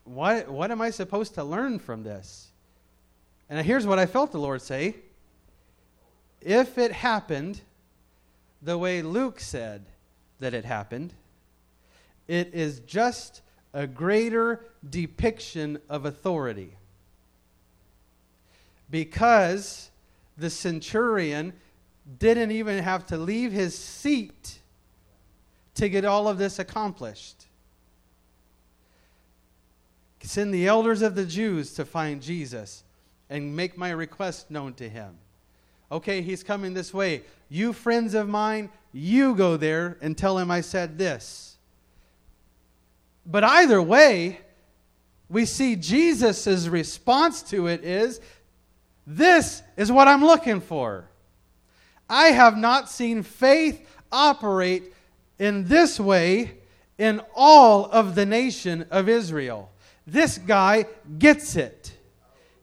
[0.04, 2.52] why what am I supposed to learn from this?
[3.50, 4.96] And here's what I felt the Lord say
[6.46, 7.62] If it happened
[8.62, 9.86] the way Luke said
[10.40, 11.14] that it happened,
[12.28, 13.42] it is just
[13.74, 16.76] a greater depiction of authority.
[18.90, 19.90] Because
[20.38, 21.54] the centurion
[22.20, 24.60] didn't even have to leave his seat
[25.76, 27.46] to get all of this accomplished.
[30.22, 32.84] Send the elders of the Jews to find Jesus
[33.30, 35.18] and make my request known to him.
[35.94, 37.22] Okay, he's coming this way.
[37.50, 41.56] You friends of mine, you go there and tell him I said this.
[43.28, 44.40] But either way,
[45.30, 48.20] we see Jesus' response to it is
[49.06, 51.06] this is what I'm looking for.
[52.10, 54.96] I have not seen faith operate
[55.38, 56.58] in this way
[56.98, 59.72] in all of the nation of Israel.
[60.08, 60.88] This guy
[61.20, 61.93] gets it.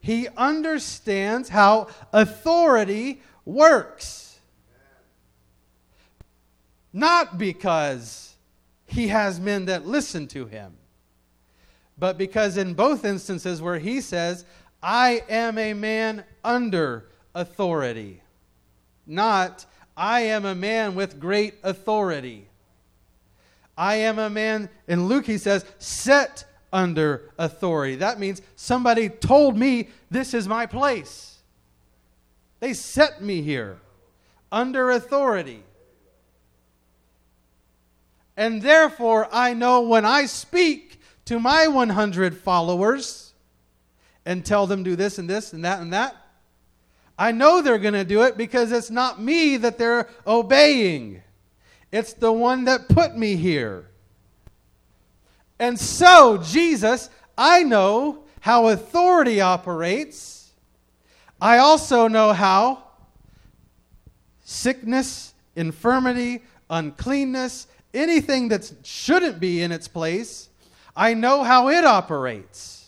[0.01, 4.39] He understands how authority works.
[6.91, 8.35] Not because
[8.85, 10.73] he has men that listen to him,
[11.97, 14.43] but because in both instances where he says,
[14.83, 18.21] I am a man under authority,
[19.05, 22.47] not I am a man with great authority.
[23.77, 27.95] I am a man, in Luke he says, set under authority.
[27.95, 31.39] That means somebody told me this is my place.
[32.59, 33.79] They set me here
[34.51, 35.63] under authority.
[38.37, 43.33] And therefore, I know when I speak to my 100 followers
[44.25, 46.15] and tell them do this and this and that and that,
[47.17, 51.21] I know they're going to do it because it's not me that they're obeying.
[51.91, 53.90] It's the one that put me here.
[55.61, 60.53] And so, Jesus, I know how authority operates.
[61.39, 62.81] I also know how
[64.43, 70.49] sickness, infirmity, uncleanness, anything that shouldn't be in its place,
[70.95, 72.87] I know how it operates.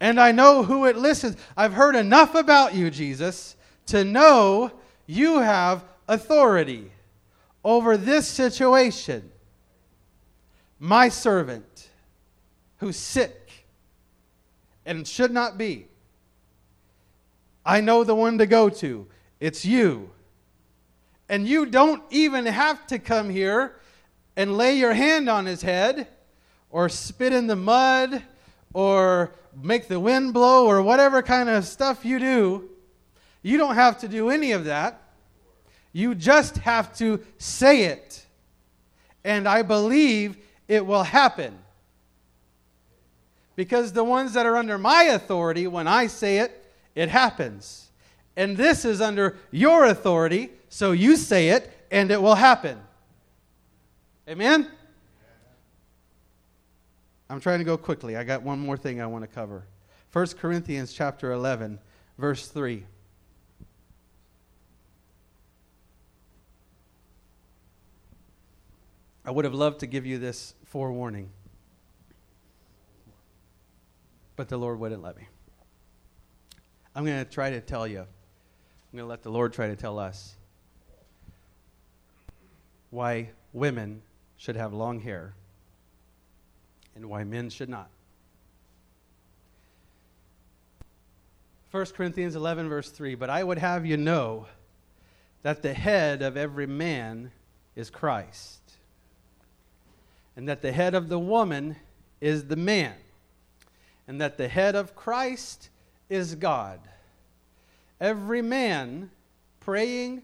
[0.00, 1.36] And I know who it listens.
[1.54, 3.56] I've heard enough about you, Jesus,
[3.88, 4.72] to know
[5.06, 6.90] you have authority
[7.62, 9.30] over this situation.
[10.80, 11.75] My servant
[12.78, 13.66] who's sick
[14.84, 15.88] and should not be.
[17.64, 19.06] I know the one to go to.
[19.40, 20.10] It's you.
[21.28, 23.76] And you don't even have to come here
[24.36, 26.06] and lay your hand on his head
[26.70, 28.22] or spit in the mud
[28.72, 32.70] or make the wind blow or whatever kind of stuff you do.
[33.42, 35.02] You don't have to do any of that.
[35.92, 38.26] You just have to say it.
[39.24, 40.36] And I believe
[40.68, 41.58] it will happen.
[43.56, 46.62] Because the ones that are under my authority, when I say it,
[46.94, 47.90] it happens.
[48.36, 52.78] And this is under your authority, so you say it, and it will happen.
[54.28, 54.68] Amen?
[57.30, 58.16] I'm trying to go quickly.
[58.16, 59.64] I got one more thing I want to cover.
[60.12, 61.78] 1 Corinthians chapter 11,
[62.18, 62.84] verse 3.
[69.24, 71.30] I would have loved to give you this forewarning
[74.36, 75.26] but the Lord wouldn't let me.
[76.94, 78.00] I'm going to try to tell you.
[78.00, 78.06] I'm
[78.92, 80.36] going to let the Lord try to tell us
[82.90, 84.02] why women
[84.36, 85.34] should have long hair
[86.94, 87.90] and why men should not.
[91.70, 94.46] 1 Corinthians 11, verse 3 But I would have you know
[95.42, 97.32] that the head of every man
[97.74, 98.60] is Christ,
[100.34, 101.76] and that the head of the woman
[102.20, 102.94] is the man
[104.08, 105.68] and that the head of Christ
[106.08, 106.80] is God.
[108.00, 109.10] Every man
[109.60, 110.22] praying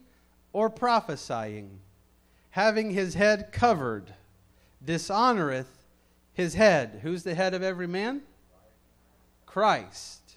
[0.53, 1.81] or prophesying,
[2.51, 4.13] having his head covered,
[4.85, 5.67] dishonoreth
[6.33, 7.01] his head.
[7.03, 8.23] Who's the head of every man?
[9.47, 10.37] Christ.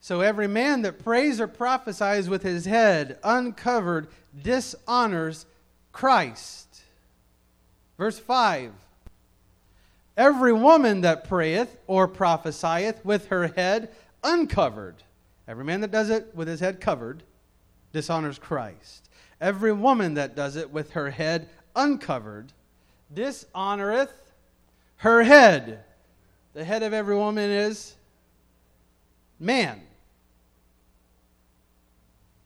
[0.00, 4.08] So every man that prays or prophesies with his head uncovered
[4.42, 5.46] dishonors
[5.92, 6.82] Christ.
[7.96, 8.72] Verse 5
[10.16, 15.02] Every woman that prayeth or prophesieth with her head uncovered
[15.46, 17.22] Every man that does it with his head covered
[17.92, 19.08] dishonors Christ.
[19.40, 22.52] Every woman that does it with her head uncovered
[23.12, 24.10] dishonoreth
[24.96, 25.84] her head.
[26.54, 27.94] The head of every woman is
[29.38, 29.82] man.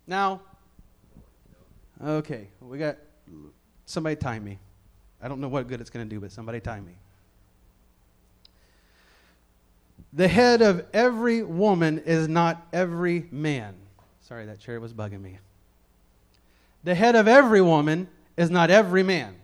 [0.07, 0.41] Now,
[2.03, 2.97] okay, we got
[3.85, 4.59] somebody time me.
[5.23, 6.95] I don't know what good it's going to do, but somebody time me.
[10.13, 13.75] The head of every woman is not every man.
[14.23, 15.39] Sorry, that chair was bugging me.
[16.85, 19.35] The head of every woman is not every man.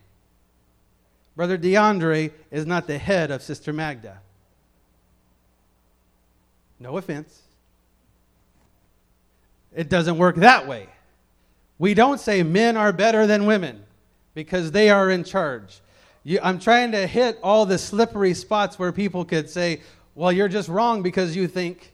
[1.37, 4.21] Brother DeAndre is not the head of Sister Magda.
[6.79, 7.43] No offense.
[9.75, 10.87] It doesn't work that way.
[11.79, 13.85] We don't say men are better than women
[14.35, 15.81] because they are in charge.
[16.23, 19.81] You, I'm trying to hit all the slippery spots where people could say,
[20.15, 21.93] well, you're just wrong because you think.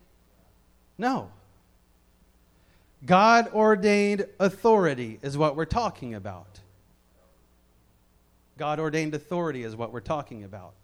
[0.98, 1.30] No.
[3.04, 6.60] God ordained authority is what we're talking about.
[8.58, 10.74] God ordained authority is what we're talking about.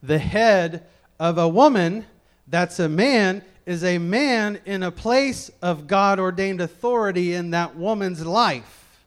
[0.00, 0.86] The head
[1.18, 2.06] of a woman
[2.46, 7.76] that's a man is a man in a place of God ordained authority in that
[7.76, 9.02] woman's life.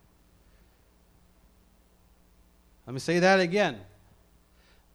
[2.85, 3.79] Let me say that again.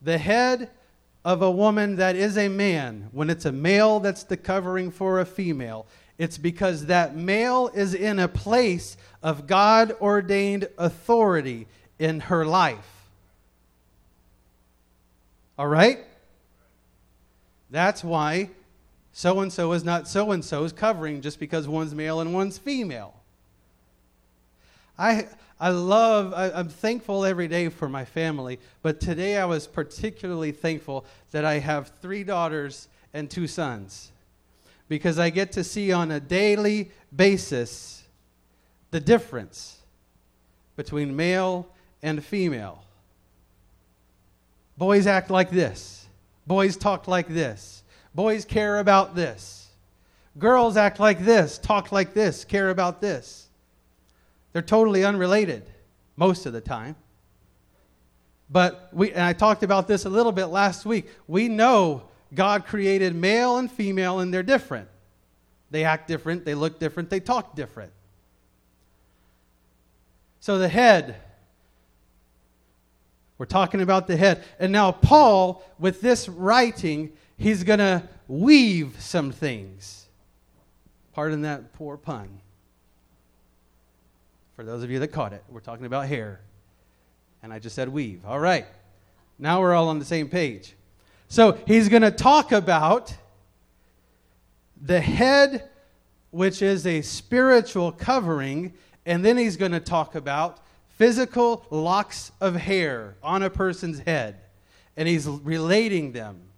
[0.02, 0.70] The head
[1.24, 5.20] of a woman that is a man, when it's a male that's the covering for
[5.20, 5.86] a female,
[6.18, 11.66] it's because that male is in a place of God ordained authority
[11.98, 13.08] in her life.
[15.58, 16.00] All right?
[17.70, 18.50] That's why
[19.12, 22.58] so and so is not so and so's covering just because one's male and one's
[22.58, 23.14] female.
[24.98, 25.26] I,
[25.60, 30.52] I love, I, am thankful every day for my family, but today I was particularly
[30.52, 34.10] thankful that I have three daughters and two sons
[34.88, 38.04] because I get to see on a daily basis
[38.90, 39.76] the difference
[40.76, 41.68] between male
[42.02, 42.82] and female.
[44.78, 46.08] Boys act like this,
[46.46, 47.80] boys talk like this
[48.14, 49.68] Boys care about this.
[50.38, 53.48] Girls act like this, talk like this, care about this.
[54.52, 55.64] They're totally unrelated
[56.16, 56.96] most of the time.
[58.50, 61.08] But we, and I talked about this a little bit last week.
[61.28, 62.02] We know
[62.34, 64.88] God created male and female, and they're different.
[65.70, 67.92] They act different, they look different, they talk different.
[70.40, 71.16] So the head,
[73.38, 74.42] we're talking about the head.
[74.58, 80.08] And now, Paul, with this writing, he's going to weave some things.
[81.12, 82.40] Pardon that poor pun.
[84.60, 86.38] For those of you that caught it, we're talking about hair.
[87.42, 88.26] And I just said weave.
[88.26, 88.66] All right.
[89.38, 90.74] Now we're all on the same page.
[91.28, 93.16] So he's going to talk about
[94.78, 95.70] the head,
[96.30, 98.74] which is a spiritual covering,
[99.06, 100.58] and then he's going to talk about
[100.98, 104.40] physical locks of hair on a person's head.
[104.94, 106.50] And he's relating them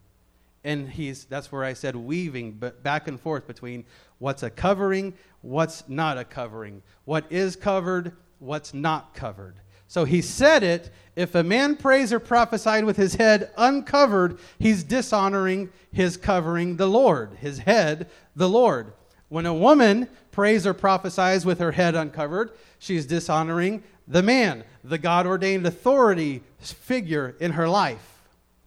[0.64, 3.84] and he's that's where I said weaving but back and forth between
[4.22, 9.56] what's a covering, what's not a covering, what is covered, what's not covered.
[9.88, 14.84] So he said it, if a man prays or prophesied with his head uncovered, he's
[14.84, 18.92] dishonoring his covering the Lord, his head, the Lord.
[19.28, 24.98] When a woman prays or prophesies with her head uncovered, she's dishonoring the man, the
[24.98, 28.22] God ordained authority figure in her life.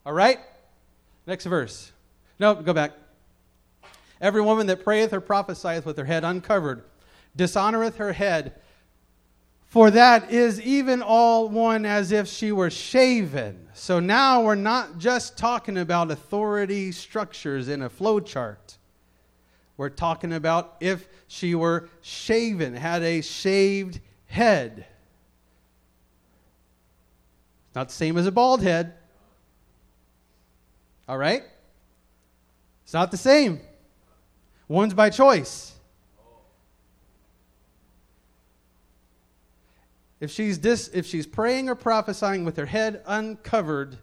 [0.06, 0.40] All right?
[1.26, 1.94] Next verse.
[2.40, 2.92] No, go back.
[4.22, 6.84] Every woman that prayeth or prophesieth with her head uncovered
[7.38, 8.54] dishonoreth her head,
[9.66, 13.68] for that is even all one as if she were shaven.
[13.74, 18.78] So now we're not just talking about authority structures in a flow chart.
[19.76, 24.86] We're talking about if she were shaven, had a shaved head.
[27.68, 28.94] It's not the same as a bald head.
[31.10, 31.44] All right?
[32.86, 33.60] It's not the same.
[34.68, 35.74] One's by choice.
[40.20, 43.98] If she's, dis, if she's praying or prophesying with her head uncovered,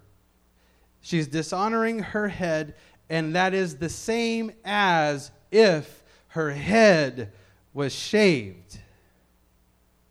[1.01, 2.75] she's dishonoring her head,
[3.09, 7.33] and that is the same as if her head
[7.75, 8.79] was shaved.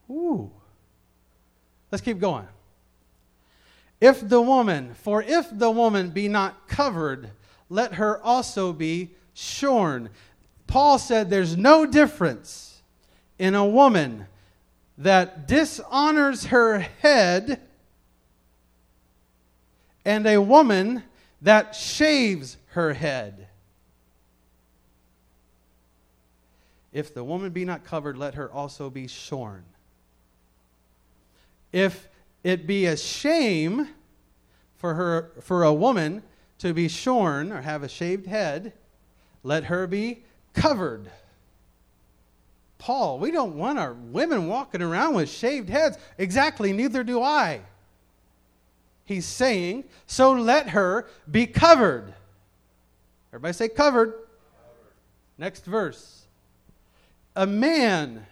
[0.10, 0.52] Ooh.
[1.91, 2.47] Let's keep going.
[3.99, 7.30] If the woman, for if the woman be not covered,
[7.70, 10.10] let her also be shorn.
[10.72, 12.82] Paul said there's no difference
[13.38, 14.28] in a woman
[14.97, 17.59] that dishonors her head
[20.05, 21.03] and a woman
[21.41, 23.49] that shaves her head.
[26.93, 29.65] If the woman be not covered, let her also be shorn.
[31.74, 32.07] If
[32.45, 33.89] it be a shame
[34.78, 36.24] for her for a woman
[36.59, 38.72] to be shorn or have a shaved head,
[39.43, 40.24] let her be
[40.54, 41.10] covered.
[42.78, 45.97] Paul, we don't want our women walking around with shaved heads.
[46.18, 47.62] Exactly, neither do I.
[49.06, 52.14] He's saying, so let her be covered.
[53.32, 54.14] Everybody say covered.
[54.14, 54.28] covered.
[55.38, 56.26] Next verse.
[57.36, 58.26] A man,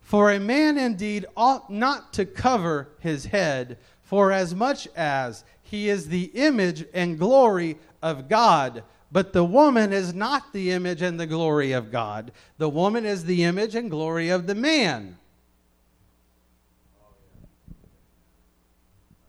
[0.00, 5.88] for a man indeed ought not to cover his head, for as much as he
[5.88, 8.84] is the image and glory of God.
[9.10, 12.32] But the woman is not the image and the glory of God.
[12.58, 15.16] The woman is the image and glory of the man.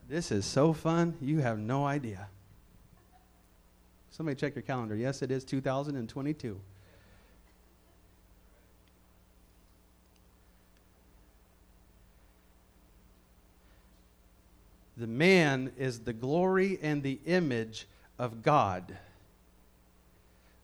[0.09, 2.27] This is so fun, you have no idea.
[4.09, 4.95] Somebody check your calendar.
[4.95, 6.59] Yes, it is 2022.
[14.97, 18.97] The man is the glory and the image of God.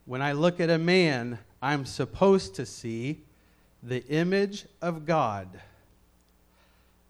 [0.05, 3.23] When I look at a man, I'm supposed to see
[3.81, 5.47] the image of God.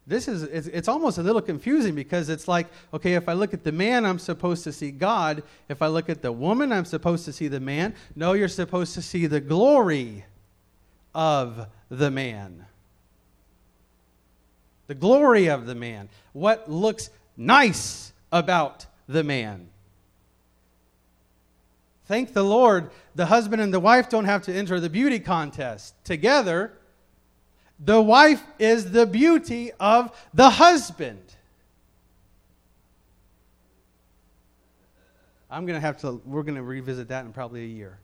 [0.06, 3.52] This is, it's, it's, almost a little confusing because it's like, okay, if I look
[3.52, 5.42] at the man, I'm supposed to see God.
[5.68, 7.92] If I look at the woman, I'm supposed to see the man.
[8.14, 10.24] No, you're supposed to see the glory
[11.12, 12.66] of the man.
[14.86, 16.08] The glory of the man.
[16.32, 19.68] What looks nice about the man.
[22.06, 25.94] Thank the Lord, the husband and the wife don't have to enter the beauty contest.
[26.04, 26.72] Together,
[27.78, 31.20] the wife is the beauty of the husband.
[35.50, 37.98] I'm going to have to, we're going to revisit that in probably a year.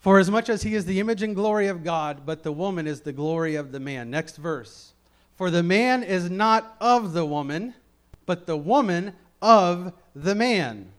[0.00, 2.86] For as much as he is the image and glory of God, but the woman
[2.86, 4.08] is the glory of the man.
[4.08, 4.92] Next verse.
[5.36, 7.74] For the man is not of the woman,
[8.24, 10.92] but the woman of the man.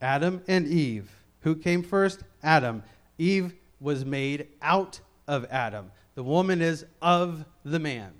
[0.00, 1.10] Adam and Eve.
[1.42, 2.20] Who came first?
[2.42, 2.82] Adam.
[3.18, 5.90] Eve was made out of Adam.
[6.14, 8.12] The woman is of the man.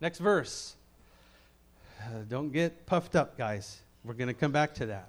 [0.00, 0.74] Next verse.
[2.28, 3.80] Don't get puffed up, guys.
[4.04, 5.08] We're going to come back to that.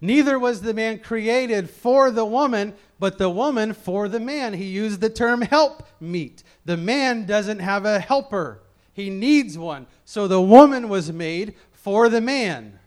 [0.00, 4.52] Neither was the man created for the woman, but the woman for the man.
[4.52, 6.42] He used the term help meet.
[6.64, 8.60] The man doesn't have a helper,
[8.94, 9.86] he needs one.
[10.06, 12.78] So the woman was made for the man.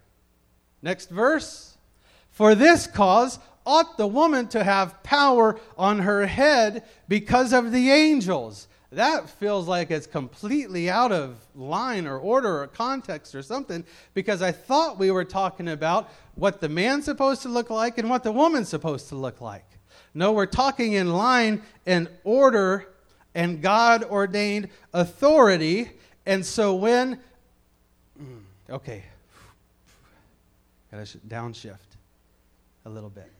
[0.81, 1.77] Next verse.
[2.31, 7.91] For this cause ought the woman to have power on her head because of the
[7.91, 8.67] angels.
[8.93, 13.83] That feels like it's completely out of line or order or context or something
[14.13, 18.09] because I thought we were talking about what the man's supposed to look like and
[18.09, 19.65] what the woman's supposed to look like.
[20.13, 22.87] No, we're talking in line and order
[23.35, 25.91] and God ordained authority.
[26.27, 27.21] And so when,
[28.69, 29.01] okay,
[30.91, 31.77] gotta downshift
[32.85, 33.31] a little bit.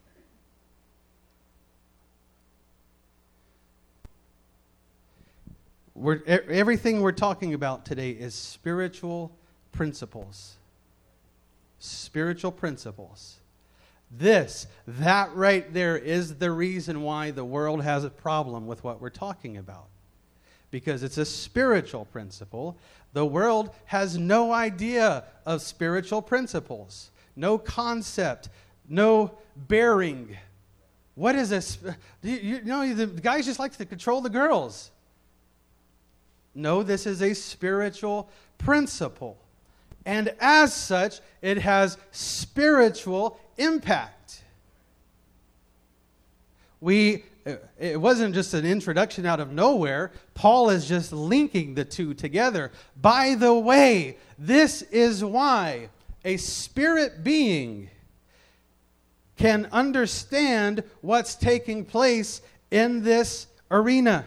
[5.95, 9.35] We're, everything we're talking about today is spiritual
[9.73, 10.55] principles.
[11.79, 13.35] Spiritual principles.
[14.09, 19.01] This, that right there is the reason why the world has a problem with what
[19.01, 19.87] we're talking about.
[20.71, 22.77] Because it's a spiritual principle.
[23.13, 28.49] The world has no idea of spiritual principles, no concept,
[28.87, 30.37] no bearing.
[31.15, 31.77] What is this?
[32.21, 34.91] You, know, the guys just like to control the girls.
[36.53, 39.37] No, this is a spiritual principle.
[40.05, 44.43] And as such, it has spiritual impact.
[46.79, 47.23] We
[47.79, 50.11] it wasn't just an introduction out of nowhere.
[50.33, 52.71] Paul is just linking the two together.
[52.99, 55.89] By the way, this is why
[56.25, 57.89] a spirit being
[59.37, 62.41] can understand what's taking place
[62.71, 64.25] in this arena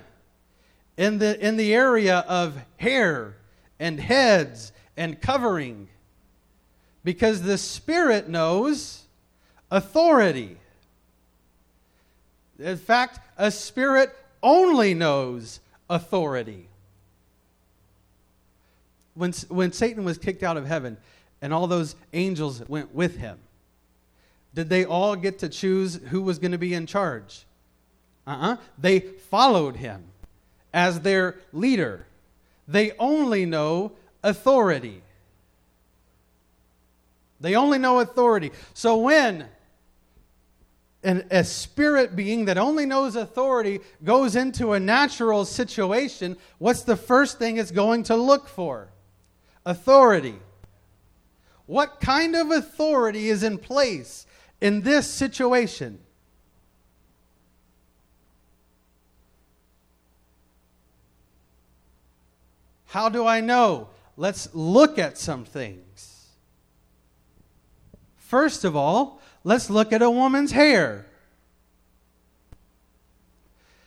[1.01, 3.35] in the, in the area of hair
[3.79, 5.89] and heads and covering
[7.03, 9.05] because the Spirit knows
[9.71, 10.59] authority.
[12.61, 16.69] In fact, a spirit only knows authority.
[19.15, 20.97] When, when Satan was kicked out of heaven
[21.43, 23.39] and all those angels went with him,
[24.55, 27.45] did they all get to choose who was going to be in charge?
[28.27, 28.53] Uh uh-uh.
[28.53, 30.05] uh They followed him
[30.73, 32.07] as their leader.
[32.69, 33.93] They only know
[34.23, 35.03] authority.
[37.41, 38.53] They only know authority.
[38.75, 39.47] So when
[41.03, 46.97] and a spirit being that only knows authority goes into a natural situation, what's the
[46.97, 48.89] first thing it's going to look for?
[49.65, 50.37] Authority.
[51.67, 54.27] What kind of authority is in place
[54.61, 56.01] in this situation?
[62.87, 63.89] How do I know?
[64.17, 66.27] Let's look at some things.
[68.17, 71.07] First of all, let's look at a woman's hair.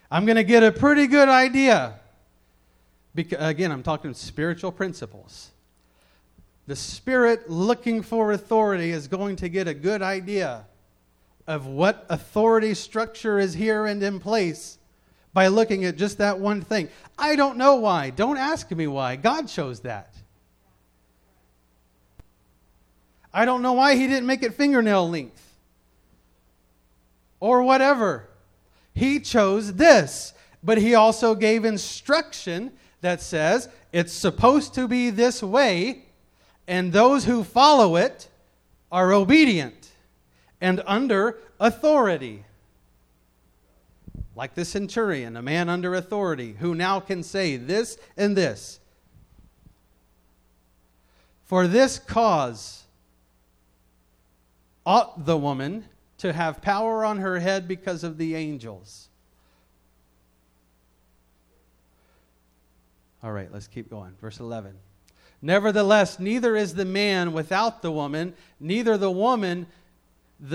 [0.10, 2.00] I'm going to get a pretty good idea.
[3.16, 5.52] Because, again, I'm talking spiritual principles.
[6.68, 10.66] The spirit looking for authority is going to get a good idea
[11.46, 14.78] of what authority structure is here and in place
[15.34, 16.90] by looking at just that one thing.
[17.18, 18.12] I don't know why.
[18.12, 19.16] Don't ask me why.
[19.16, 20.13] God chose that.
[23.34, 25.56] I don't know why he didn't make it fingernail length
[27.40, 28.30] or whatever.
[28.94, 32.72] He chose this, but he also gave instruction
[33.02, 36.06] that says it's supposed to be this way,
[36.68, 38.30] and those who follow it
[38.92, 39.92] are obedient
[40.62, 42.46] and under authority
[44.36, 48.80] like the centurion, a man under authority, who now can say this and this.
[51.44, 52.83] For this cause
[54.86, 55.86] ought the woman
[56.20, 59.10] to have power on her head because of the angels.
[63.24, 64.14] All right, let's keep going.
[64.20, 64.74] Verse 11.
[65.42, 69.68] Nevertheless, neither is the man without the woman, neither the woman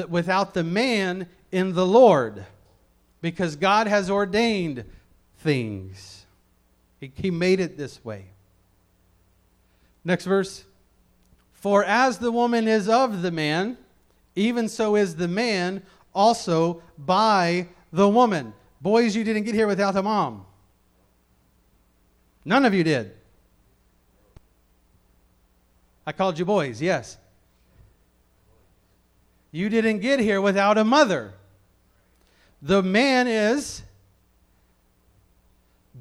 [0.08, 2.44] without the man in the Lord
[3.20, 4.84] because God has ordained
[5.38, 6.26] things.
[7.00, 8.26] He, he made it this way.
[10.04, 10.64] Next verse.
[11.52, 13.76] For as the woman is of the man,
[14.38, 15.82] even so is the man
[16.14, 18.54] also by the woman.
[18.80, 20.46] Boys, you didn't get here without a mom.
[22.44, 23.12] None of you did.
[26.06, 27.18] I called you boys, yes.
[29.50, 31.34] You didn't get here without a mother.
[32.62, 33.82] The man is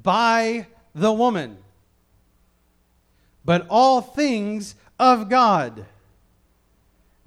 [0.02, 1.58] by the woman,
[3.44, 5.84] but all things of God.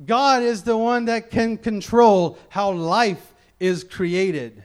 [0.06, 4.64] God is the one that can control how life is created.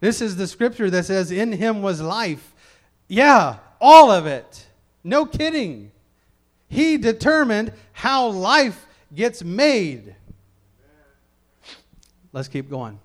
[0.00, 2.54] This is the scripture that says, In him was life.
[3.06, 4.66] Yeah, all of it.
[5.04, 5.92] No kidding.
[6.68, 10.16] He determined how life gets made.
[12.32, 12.98] Let's keep going.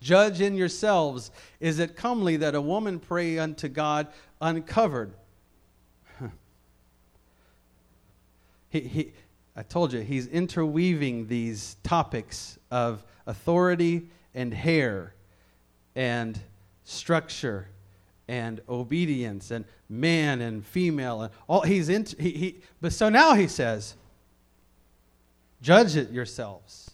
[0.00, 4.08] Judge in yourselves, is it comely that a woman pray unto God
[4.40, 5.12] uncovered?
[8.68, 9.12] He, he,
[9.56, 15.14] I told you, he's interweaving these topics of authority and hair
[15.94, 16.38] and
[16.84, 17.68] structure
[18.28, 23.34] and obedience and man and female and all he's into he, he but so now
[23.34, 23.94] he says
[25.62, 26.90] judge it yourselves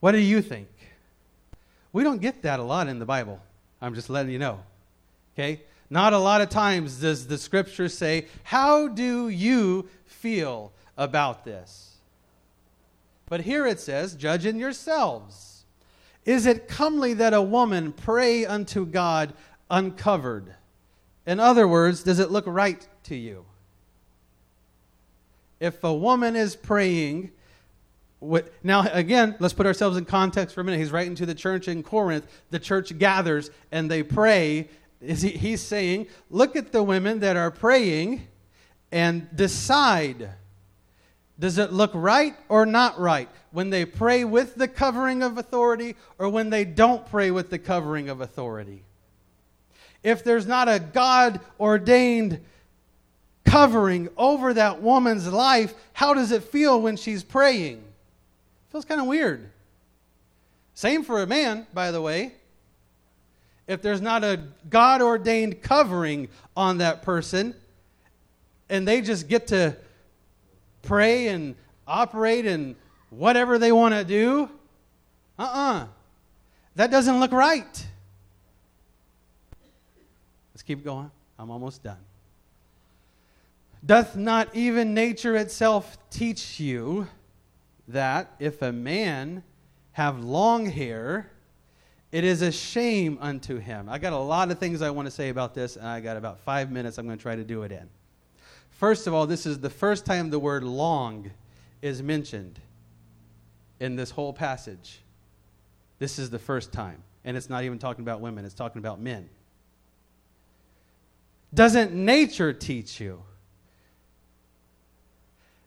[0.00, 0.68] what do you think
[1.96, 3.40] we don't get that a lot in the Bible.
[3.80, 4.60] I'm just letting you know.
[5.32, 5.62] Okay?
[5.88, 11.96] Not a lot of times does the scripture say, How do you feel about this?
[13.28, 15.64] But here it says, Judge in yourselves.
[16.24, 19.32] Is it comely that a woman pray unto God
[19.70, 20.54] uncovered?
[21.24, 23.44] In other words, does it look right to you?
[25.60, 27.30] If a woman is praying
[28.62, 30.78] now, again, let's put ourselves in context for a minute.
[30.78, 32.26] He's writing to the church in Corinth.
[32.50, 34.68] The church gathers and they pray.
[35.00, 38.26] Is he, he's saying, look at the women that are praying
[38.90, 40.30] and decide
[41.38, 45.96] does it look right or not right when they pray with the covering of authority
[46.18, 48.82] or when they don't pray with the covering of authority?
[50.02, 52.40] If there's not a God ordained
[53.44, 57.76] covering over that woman's life, how does it feel when she's praying?
[57.76, 59.50] It Feels kind of weird.
[60.74, 62.32] Same for a man, by the way.
[63.66, 64.40] If there's not a
[64.70, 67.54] God ordained covering on that person,
[68.68, 69.76] and they just get to
[70.82, 71.54] pray and
[71.86, 72.76] operate and
[73.10, 74.50] whatever they want to do,
[75.38, 75.74] uh uh-uh.
[75.82, 75.86] uh.
[76.76, 77.86] That doesn't look right.
[80.52, 81.10] Let's keep going.
[81.38, 81.98] I'm almost done.
[83.84, 87.08] Doth not even nature itself teach you
[87.88, 89.42] that if a man
[89.92, 91.30] have long hair,
[92.16, 93.90] it is a shame unto him.
[93.90, 96.16] I got a lot of things I want to say about this, and I got
[96.16, 97.90] about five minutes I'm going to try to do it in.
[98.70, 101.30] First of all, this is the first time the word long
[101.82, 102.58] is mentioned
[103.80, 105.00] in this whole passage.
[105.98, 107.02] This is the first time.
[107.26, 109.28] And it's not even talking about women, it's talking about men.
[111.52, 113.22] Doesn't nature teach you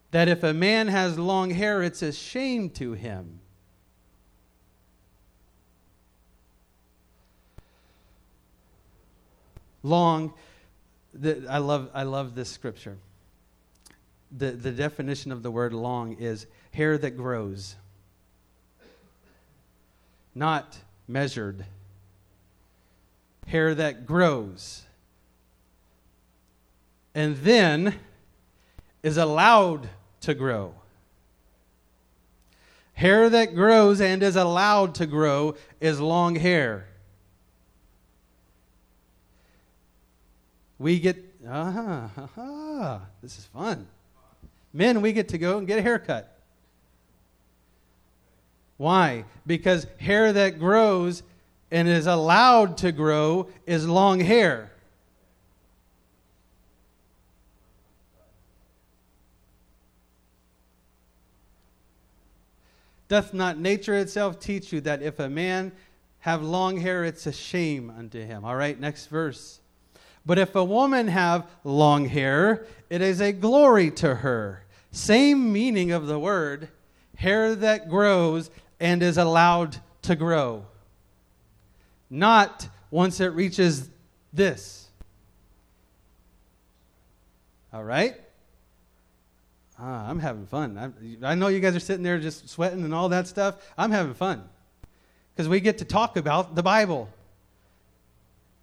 [0.10, 3.39] that if a man has long hair, it's a shame to him?
[9.84, 10.34] Long,
[11.13, 12.97] the, I, love, I love this scripture.
[14.36, 17.75] The, the definition of the word long is hair that grows,
[20.36, 20.77] not
[21.07, 21.65] measured.
[23.47, 24.84] Hair that grows
[27.15, 27.95] and then
[29.03, 29.89] is allowed
[30.21, 30.73] to grow.
[32.93, 36.89] Hair that grows and is allowed to grow is long hair.
[40.80, 41.17] We get,
[41.47, 43.86] ah, uh-huh, uh-huh, this is fun.
[44.71, 46.34] Men, we get to go and get a haircut.
[48.77, 49.25] Why?
[49.45, 51.21] Because hair that grows
[51.69, 54.71] and is allowed to grow is long hair.
[63.09, 65.73] Doth not nature itself teach you that if a man
[66.19, 68.45] have long hair, it's a shame unto him?
[68.45, 69.59] All right, next verse.
[70.30, 74.63] But if a woman have long hair, it is a glory to her.
[74.91, 76.69] Same meaning of the word
[77.15, 80.67] hair that grows and is allowed to grow.
[82.11, 83.89] Not once it reaches
[84.32, 84.89] this.
[87.73, 88.15] All right?
[89.80, 90.93] Ah, I'm having fun.
[91.23, 93.55] I, I know you guys are sitting there just sweating and all that stuff.
[93.75, 94.43] I'm having fun
[95.34, 97.09] because we get to talk about the Bible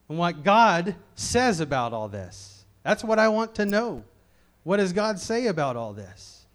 [0.09, 2.65] and what God says about all this.
[2.83, 4.05] That's what I want to know.
[4.63, 6.47] What does God say about all this?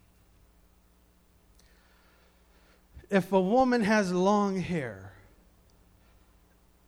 [3.10, 5.14] If a woman has long hair,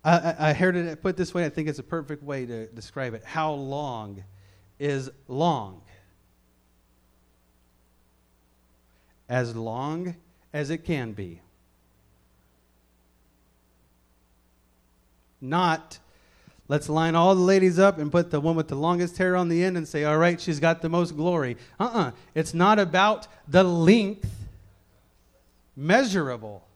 [0.06, 1.46] I, I heard it put this way.
[1.46, 3.24] I think it's a perfect way to describe it.
[3.26, 4.24] How long
[4.80, 5.82] is long?
[9.30, 10.16] as long
[10.54, 11.42] as it can be.
[15.42, 15.98] Not,
[16.68, 19.50] let's line all the ladies up and put the one with the longest hair on
[19.50, 21.58] the end and say, all right, she's got the most glory.
[21.80, 22.00] Uh uh-uh.
[22.00, 24.30] uh It's not about the length
[25.76, 26.68] measurable.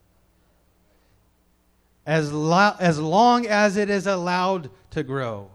[2.06, 5.52] As, lo- as long as it is allowed to grow.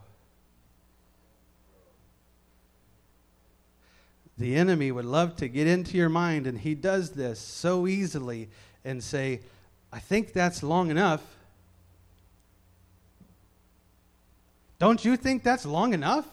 [4.38, 8.48] The enemy would love to get into your mind, and he does this so easily
[8.84, 9.40] and say,
[9.92, 11.22] I think that's long enough.
[14.82, 16.26] Don't you think that's long enough?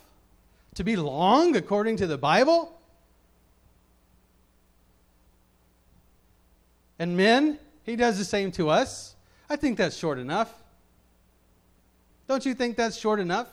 [0.73, 2.75] To be long according to the Bible?
[6.97, 9.15] And men, he does the same to us.
[9.51, 10.51] I think that's short enough.
[12.27, 13.45] Don't you think that's short enough?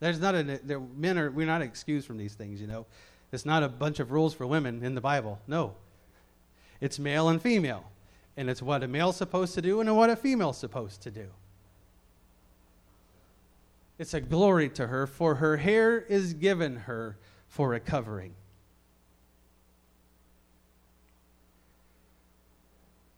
[0.00, 2.84] There's not a there, men are we're not excused from these things, you know.
[3.32, 5.40] It's not a bunch of rules for women in the Bible.
[5.46, 5.72] No.
[6.82, 7.90] It's male and female.
[8.36, 11.28] And it's what a male's supposed to do and what a female's supposed to do.
[13.98, 17.16] It's a glory to her, for her hair is given her
[17.48, 18.34] for a covering.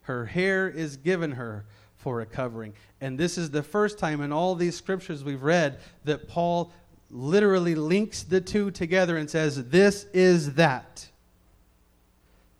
[0.03, 1.65] Her hair is given her
[1.97, 2.73] for a covering.
[3.01, 6.71] And this is the first time in all these scriptures we've read that Paul
[7.09, 11.07] literally links the two together and says, This is that.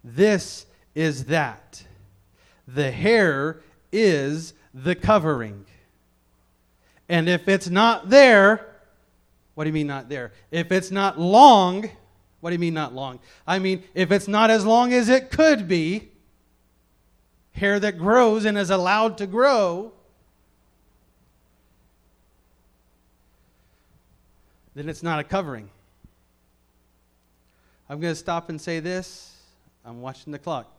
[0.04, 0.66] This
[0.96, 1.84] is that.
[2.68, 3.62] The hair
[3.92, 5.67] is the covering.
[7.10, 8.66] And if it's not there,
[9.56, 10.34] what do you mean not there?
[10.52, 11.90] If it's not long,
[12.42, 13.20] what do you mean not long?
[13.46, 16.10] I mean, if it's not as long as it could be,
[17.54, 19.92] hair that grows and is allowed to grow,
[24.76, 25.70] then it's not a covering.
[27.90, 29.34] I'm going to stop and say this.
[29.84, 30.72] I'm watching the clock.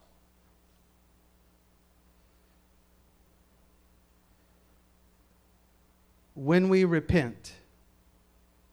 [6.39, 7.53] When we repent,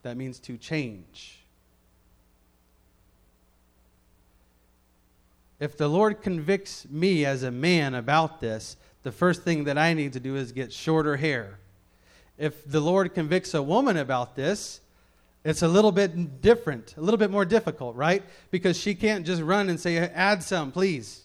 [0.03, 1.39] that means to change.
[5.59, 9.95] If the Lord convicts me as a man about this, the first thing that I
[9.95, 11.57] need to do is get shorter hair.
[12.37, 14.79] If the Lord convicts a woman about this,
[15.43, 18.21] it's a little bit different, a little bit more difficult, right?
[18.51, 21.23] Because she can't just run and say, add some, please.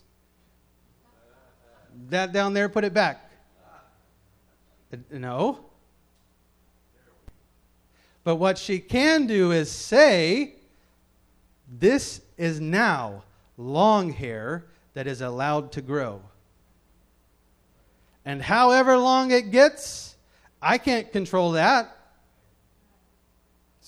[2.09, 3.31] That down there, put it back.
[5.11, 5.67] No.
[8.25, 10.55] But what she can do is say,
[11.69, 13.25] This is now
[13.57, 16.23] long hair that is allowed to grow.
[18.25, 20.17] And however long it gets,
[20.61, 21.97] I can't control that.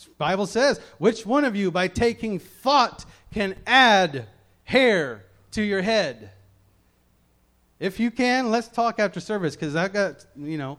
[0.05, 4.27] The Bible says, which one of you by taking thought can add
[4.65, 6.31] hair to your head?
[7.79, 10.79] If you can, let's talk after service because I got, you know,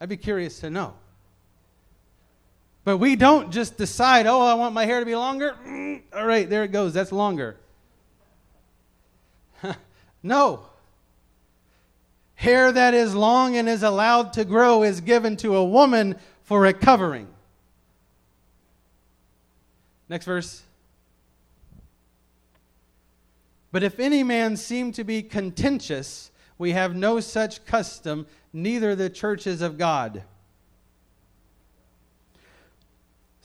[0.00, 0.94] I'd be curious to know.
[2.84, 5.54] But we don't just decide, oh, I want my hair to be longer.
[5.66, 6.94] Mm, all right, there it goes.
[6.94, 7.56] That's longer.
[10.22, 10.60] no.
[12.36, 16.64] Hair that is long and is allowed to grow is given to a woman for
[16.64, 17.28] a covering.
[20.08, 20.62] Next verse.
[23.72, 29.10] But if any man seem to be contentious, we have no such custom, neither the
[29.10, 30.24] churches of God.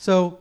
[0.05, 0.37] So,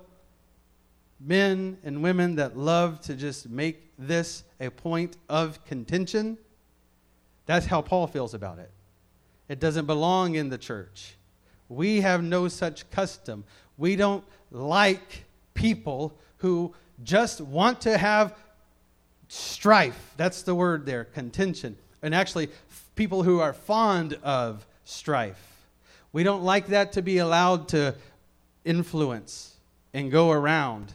[1.18, 6.36] men and women that love to just make this a point of contention,
[7.46, 8.70] that's how Paul feels about it.
[9.48, 11.14] It doesn't belong in the church.
[11.70, 13.44] We have no such custom.
[13.78, 18.36] We don't like people who just want to have
[19.28, 20.12] strife.
[20.18, 21.78] That's the word there, contention.
[22.02, 22.50] And actually,
[22.96, 25.70] people who are fond of strife.
[26.12, 27.94] We don't like that to be allowed to
[28.66, 29.52] influence
[29.95, 30.92] and go around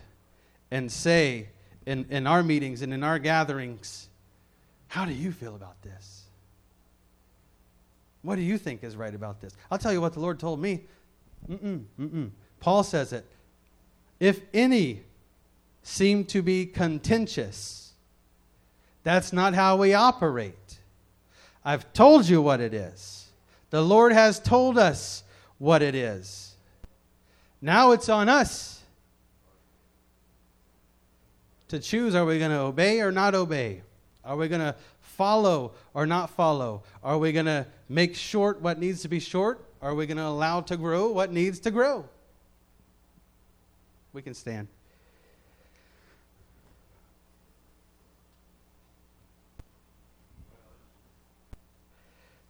[0.69, 1.47] and say
[1.85, 4.09] in, in our meetings and in our gatherings,
[4.89, 6.25] How do you feel about this?
[8.21, 9.55] What do you think is right about this?
[9.71, 10.81] I'll tell you what the Lord told me.
[11.49, 12.29] Mm-mm, mm-mm.
[12.59, 13.25] Paul says it.
[14.19, 15.03] If any
[15.81, 17.93] seem to be contentious,
[19.03, 20.79] that's not how we operate.
[21.63, 23.31] I've told you what it is.
[23.69, 25.23] The Lord has told us
[25.57, 26.55] what it is.
[27.61, 28.78] Now it's on us
[31.69, 33.81] to choose are we going to obey or not obey?
[34.25, 36.83] Are we going to follow or not follow?
[37.03, 39.65] Are we going to make short what needs to be short?
[39.81, 42.05] Are we going to allow to grow what needs to grow?
[44.13, 44.67] We can stand.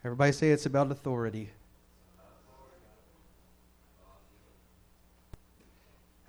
[0.03, 1.49] Everybody say it's about authority.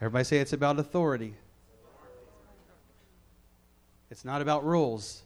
[0.00, 1.34] Everybody say it's about authority.
[4.10, 5.22] It's not about rules.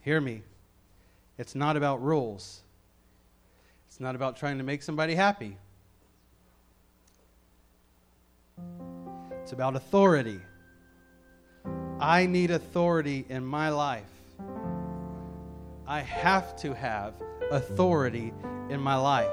[0.00, 0.42] Hear me.
[1.38, 2.60] It's not about rules.
[3.88, 5.56] It's not about trying to make somebody happy.
[9.42, 10.40] It's about authority.
[12.00, 14.04] I need authority in my life.
[15.86, 17.14] I have to have
[17.50, 18.32] authority
[18.70, 19.28] in my life.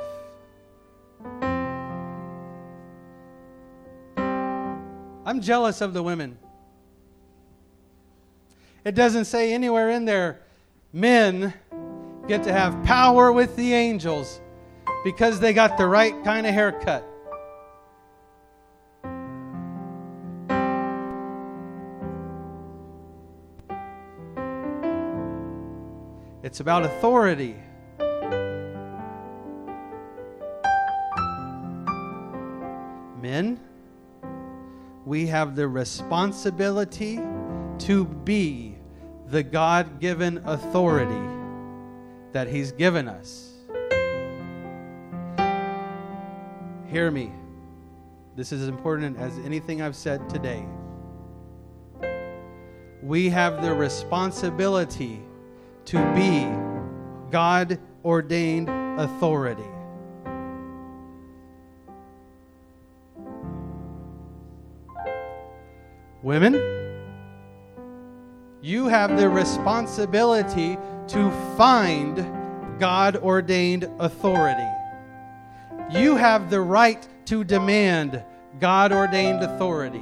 [5.25, 6.37] I'm jealous of the women.
[8.85, 10.41] It doesn't say anywhere in there,
[10.91, 11.53] men
[12.27, 14.41] get to have power with the angels
[15.05, 17.07] because they got the right kind of haircut.
[26.43, 27.55] It's about authority.
[33.21, 33.61] Men,
[35.05, 37.21] we have the responsibility
[37.79, 38.72] to be
[39.33, 41.27] the God given authority
[42.33, 43.49] that He's given us.
[46.91, 47.31] Hear me.
[48.35, 50.63] This is important as anything I've said today.
[53.01, 55.19] We have the responsibility
[55.85, 56.47] to be
[57.31, 58.69] God ordained
[58.99, 59.63] authority.
[66.21, 66.82] Women,
[68.63, 70.77] you have the responsibility
[71.09, 74.69] to find God ordained authority.
[75.91, 78.23] You have the right to demand
[78.61, 80.01] God ordained authority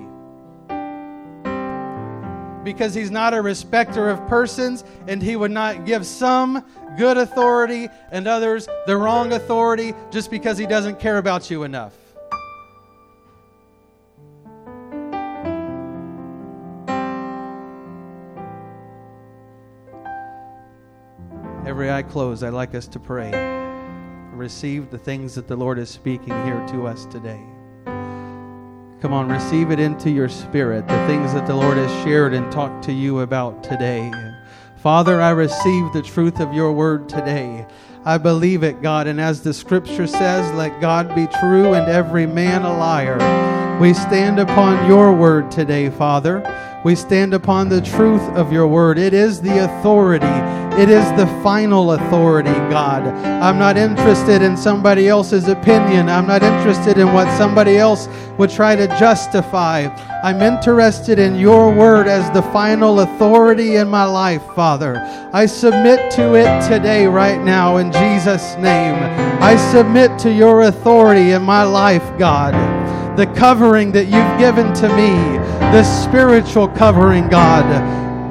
[2.64, 6.64] because he's not a respecter of persons and he would not give some
[6.99, 12.01] good authority and others the wrong authority just because he doesn't care about you enough.
[21.82, 23.32] Every eye closed, I'd like us to pray.
[24.34, 27.41] Receive the things that the Lord is speaking here to us today.
[29.01, 32.51] Come on, receive it into your spirit, the things that the Lord has shared and
[32.51, 34.11] talked to you about today.
[34.77, 37.65] Father, I receive the truth of your word today.
[38.05, 39.07] I believe it, God.
[39.07, 43.79] And as the scripture says, let God be true and every man a liar.
[43.79, 46.43] We stand upon your word today, Father.
[46.84, 48.97] We stand upon the truth of your word.
[48.97, 50.25] It is the authority,
[50.82, 53.03] it is the final authority, God.
[53.03, 56.09] I'm not interested in somebody else's opinion.
[56.09, 58.07] I'm not interested in what somebody else
[58.39, 59.89] would try to justify.
[60.23, 64.97] I'm interested in your word as the final authority in my life, Father.
[65.34, 68.95] I submit to it today, right now, in Jesus' name.
[69.39, 72.55] I submit to your authority in my life, God
[73.18, 75.12] the covering that you've given to me,
[75.72, 77.66] the spiritual covering, God,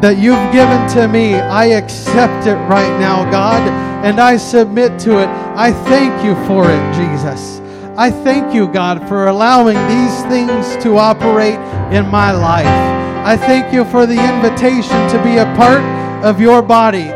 [0.02, 1.34] that you've given to me.
[1.34, 3.60] I accept it right now, God,
[4.04, 5.28] and I submit to it.
[5.28, 7.60] I thank you for it, Jesus.
[7.96, 11.58] I thank you, God, for allowing these things to operate
[11.94, 12.66] in my life.
[12.66, 15.82] I thank you for the invitation to be a part
[16.24, 17.10] of your body.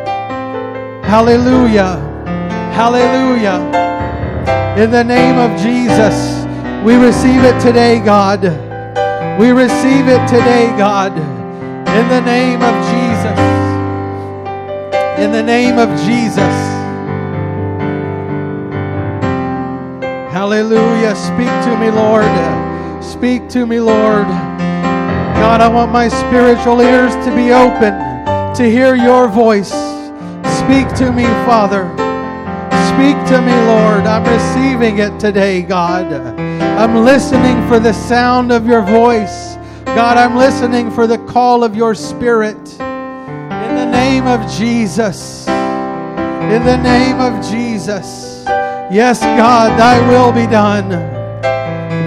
[1.08, 1.96] Hallelujah.
[2.74, 3.60] Hallelujah.
[4.76, 6.43] In the name of Jesus.
[6.84, 8.42] We receive it today, God.
[9.40, 11.16] We receive it today, God.
[11.16, 13.40] In the name of Jesus.
[15.18, 16.36] In the name of Jesus.
[20.30, 21.16] Hallelujah.
[21.16, 23.02] Speak to me, Lord.
[23.02, 24.26] Speak to me, Lord.
[25.40, 27.94] God, I want my spiritual ears to be open
[28.56, 29.72] to hear your voice.
[30.60, 31.88] Speak to me, Father.
[32.92, 34.04] Speak to me, Lord.
[34.04, 36.43] I'm receiving it today, God.
[36.76, 39.54] I'm listening for the sound of your voice.
[39.86, 42.56] God, I'm listening for the call of your spirit.
[42.80, 45.46] In the name of Jesus.
[45.46, 48.42] In the name of Jesus.
[48.90, 50.88] Yes, God, thy will be done.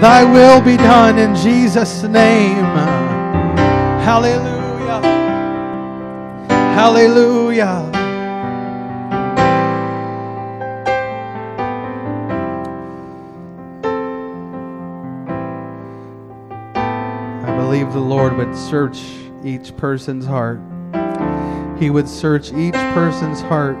[0.02, 2.64] Thy will be done in Jesus' name.
[4.04, 5.00] Hallelujah.
[6.48, 7.97] Hallelujah.
[18.48, 19.02] Would search
[19.44, 20.58] each person's heart.
[21.78, 23.76] He would search each person's heart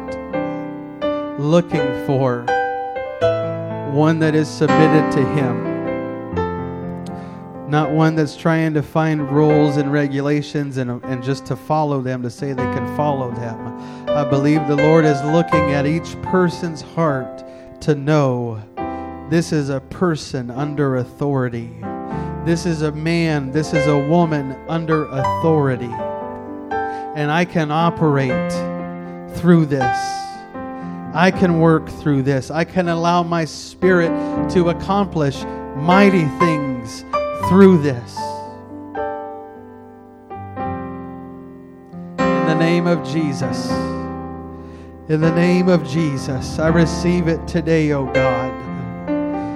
[1.40, 2.42] looking for
[3.92, 5.64] one that is submitted to Him.
[7.70, 12.22] Not one that's trying to find rules and regulations and, and just to follow them
[12.22, 14.08] to say they can follow them.
[14.10, 17.42] I believe the Lord is looking at each person's heart
[17.80, 18.62] to know
[19.30, 21.80] this is a person under authority.
[22.48, 25.92] This is a man, this is a woman under authority.
[27.14, 28.50] And I can operate
[29.36, 29.98] through this.
[31.12, 32.50] I can work through this.
[32.50, 34.08] I can allow my spirit
[34.52, 35.44] to accomplish
[35.76, 37.04] mighty things
[37.50, 38.16] through this.
[42.18, 43.70] In the name of Jesus.
[45.10, 48.57] In the name of Jesus, I receive it today, O oh God.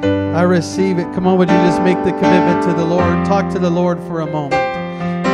[0.03, 1.05] I receive it.
[1.15, 3.25] Come on, would you just make the commitment to the Lord?
[3.27, 4.63] Talk to the Lord for a moment.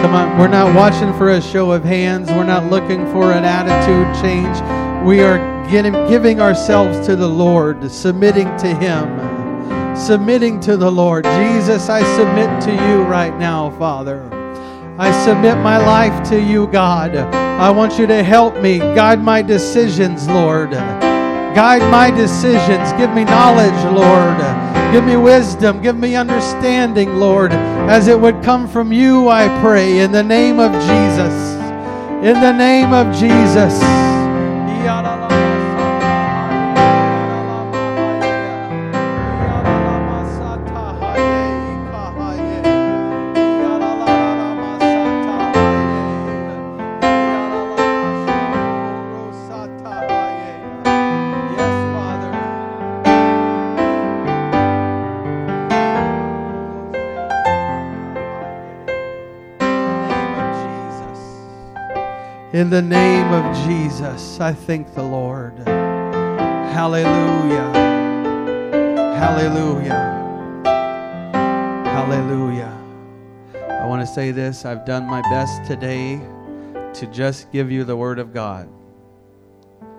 [0.03, 2.29] Come on, we're not watching for a show of hands.
[2.31, 4.57] We're not looking for an attitude change.
[5.07, 5.39] We are
[5.71, 11.25] getting, giving ourselves to the Lord, submitting to Him, submitting to the Lord.
[11.25, 14.29] Jesus, I submit to you right now, Father.
[14.99, 17.17] I submit my life to you, God.
[17.17, 20.75] I want you to help me guide my decisions, Lord.
[21.55, 22.93] Guide my decisions.
[22.93, 24.93] Give me knowledge, Lord.
[24.93, 25.83] Give me wisdom.
[25.83, 30.61] Give me understanding, Lord, as it would come from you, I pray, in the name
[30.61, 31.57] of Jesus.
[32.25, 33.98] In the name of Jesus.
[62.59, 65.57] In the name of Jesus, I thank the Lord.
[66.75, 67.71] Hallelujah.
[69.17, 70.63] Hallelujah.
[71.85, 72.77] Hallelujah.
[73.71, 76.21] I want to say this I've done my best today
[76.95, 78.69] to just give you the Word of God.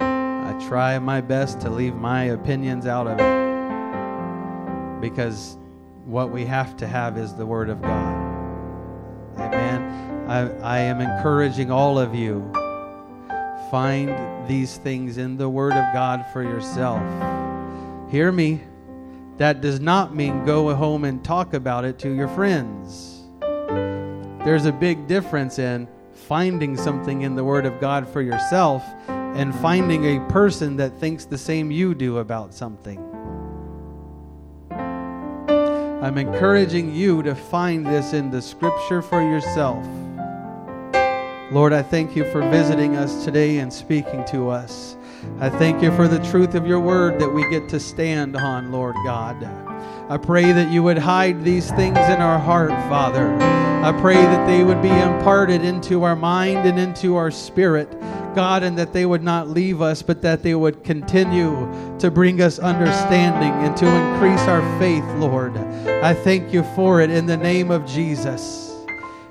[0.02, 5.58] I try my best to leave my opinions out of it because
[6.04, 8.19] what we have to have is the Word of God.
[10.40, 12.50] I, I am encouraging all of you
[13.70, 17.02] find these things in the Word of God for yourself.
[18.10, 18.62] Hear me.
[19.36, 23.22] That does not mean go home and talk about it to your friends.
[24.46, 29.54] There's a big difference in finding something in the Word of God for yourself and
[29.56, 32.98] finding a person that thinks the same you do about something.
[36.02, 39.86] I'm encouraging you to find this in the scripture for yourself.
[41.52, 44.96] Lord, I thank you for visiting us today and speaking to us.
[45.40, 48.72] I thank you for the truth of your word that we get to stand on,
[48.72, 49.44] Lord God.
[50.10, 53.34] I pray that you would hide these things in our heart, Father.
[53.84, 57.90] I pray that they would be imparted into our mind and into our spirit,
[58.36, 61.68] God, and that they would not leave us, but that they would continue
[61.98, 65.58] to bring us understanding and to increase our faith, Lord.
[65.58, 68.69] I thank you for it in the name of Jesus.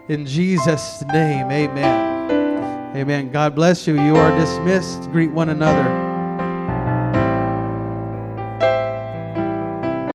[0.08, 2.96] In Jesus' name, amen.
[2.96, 3.30] Amen.
[3.30, 4.00] God bless you.
[4.00, 5.10] You are dismissed.
[5.10, 6.07] Greet one another.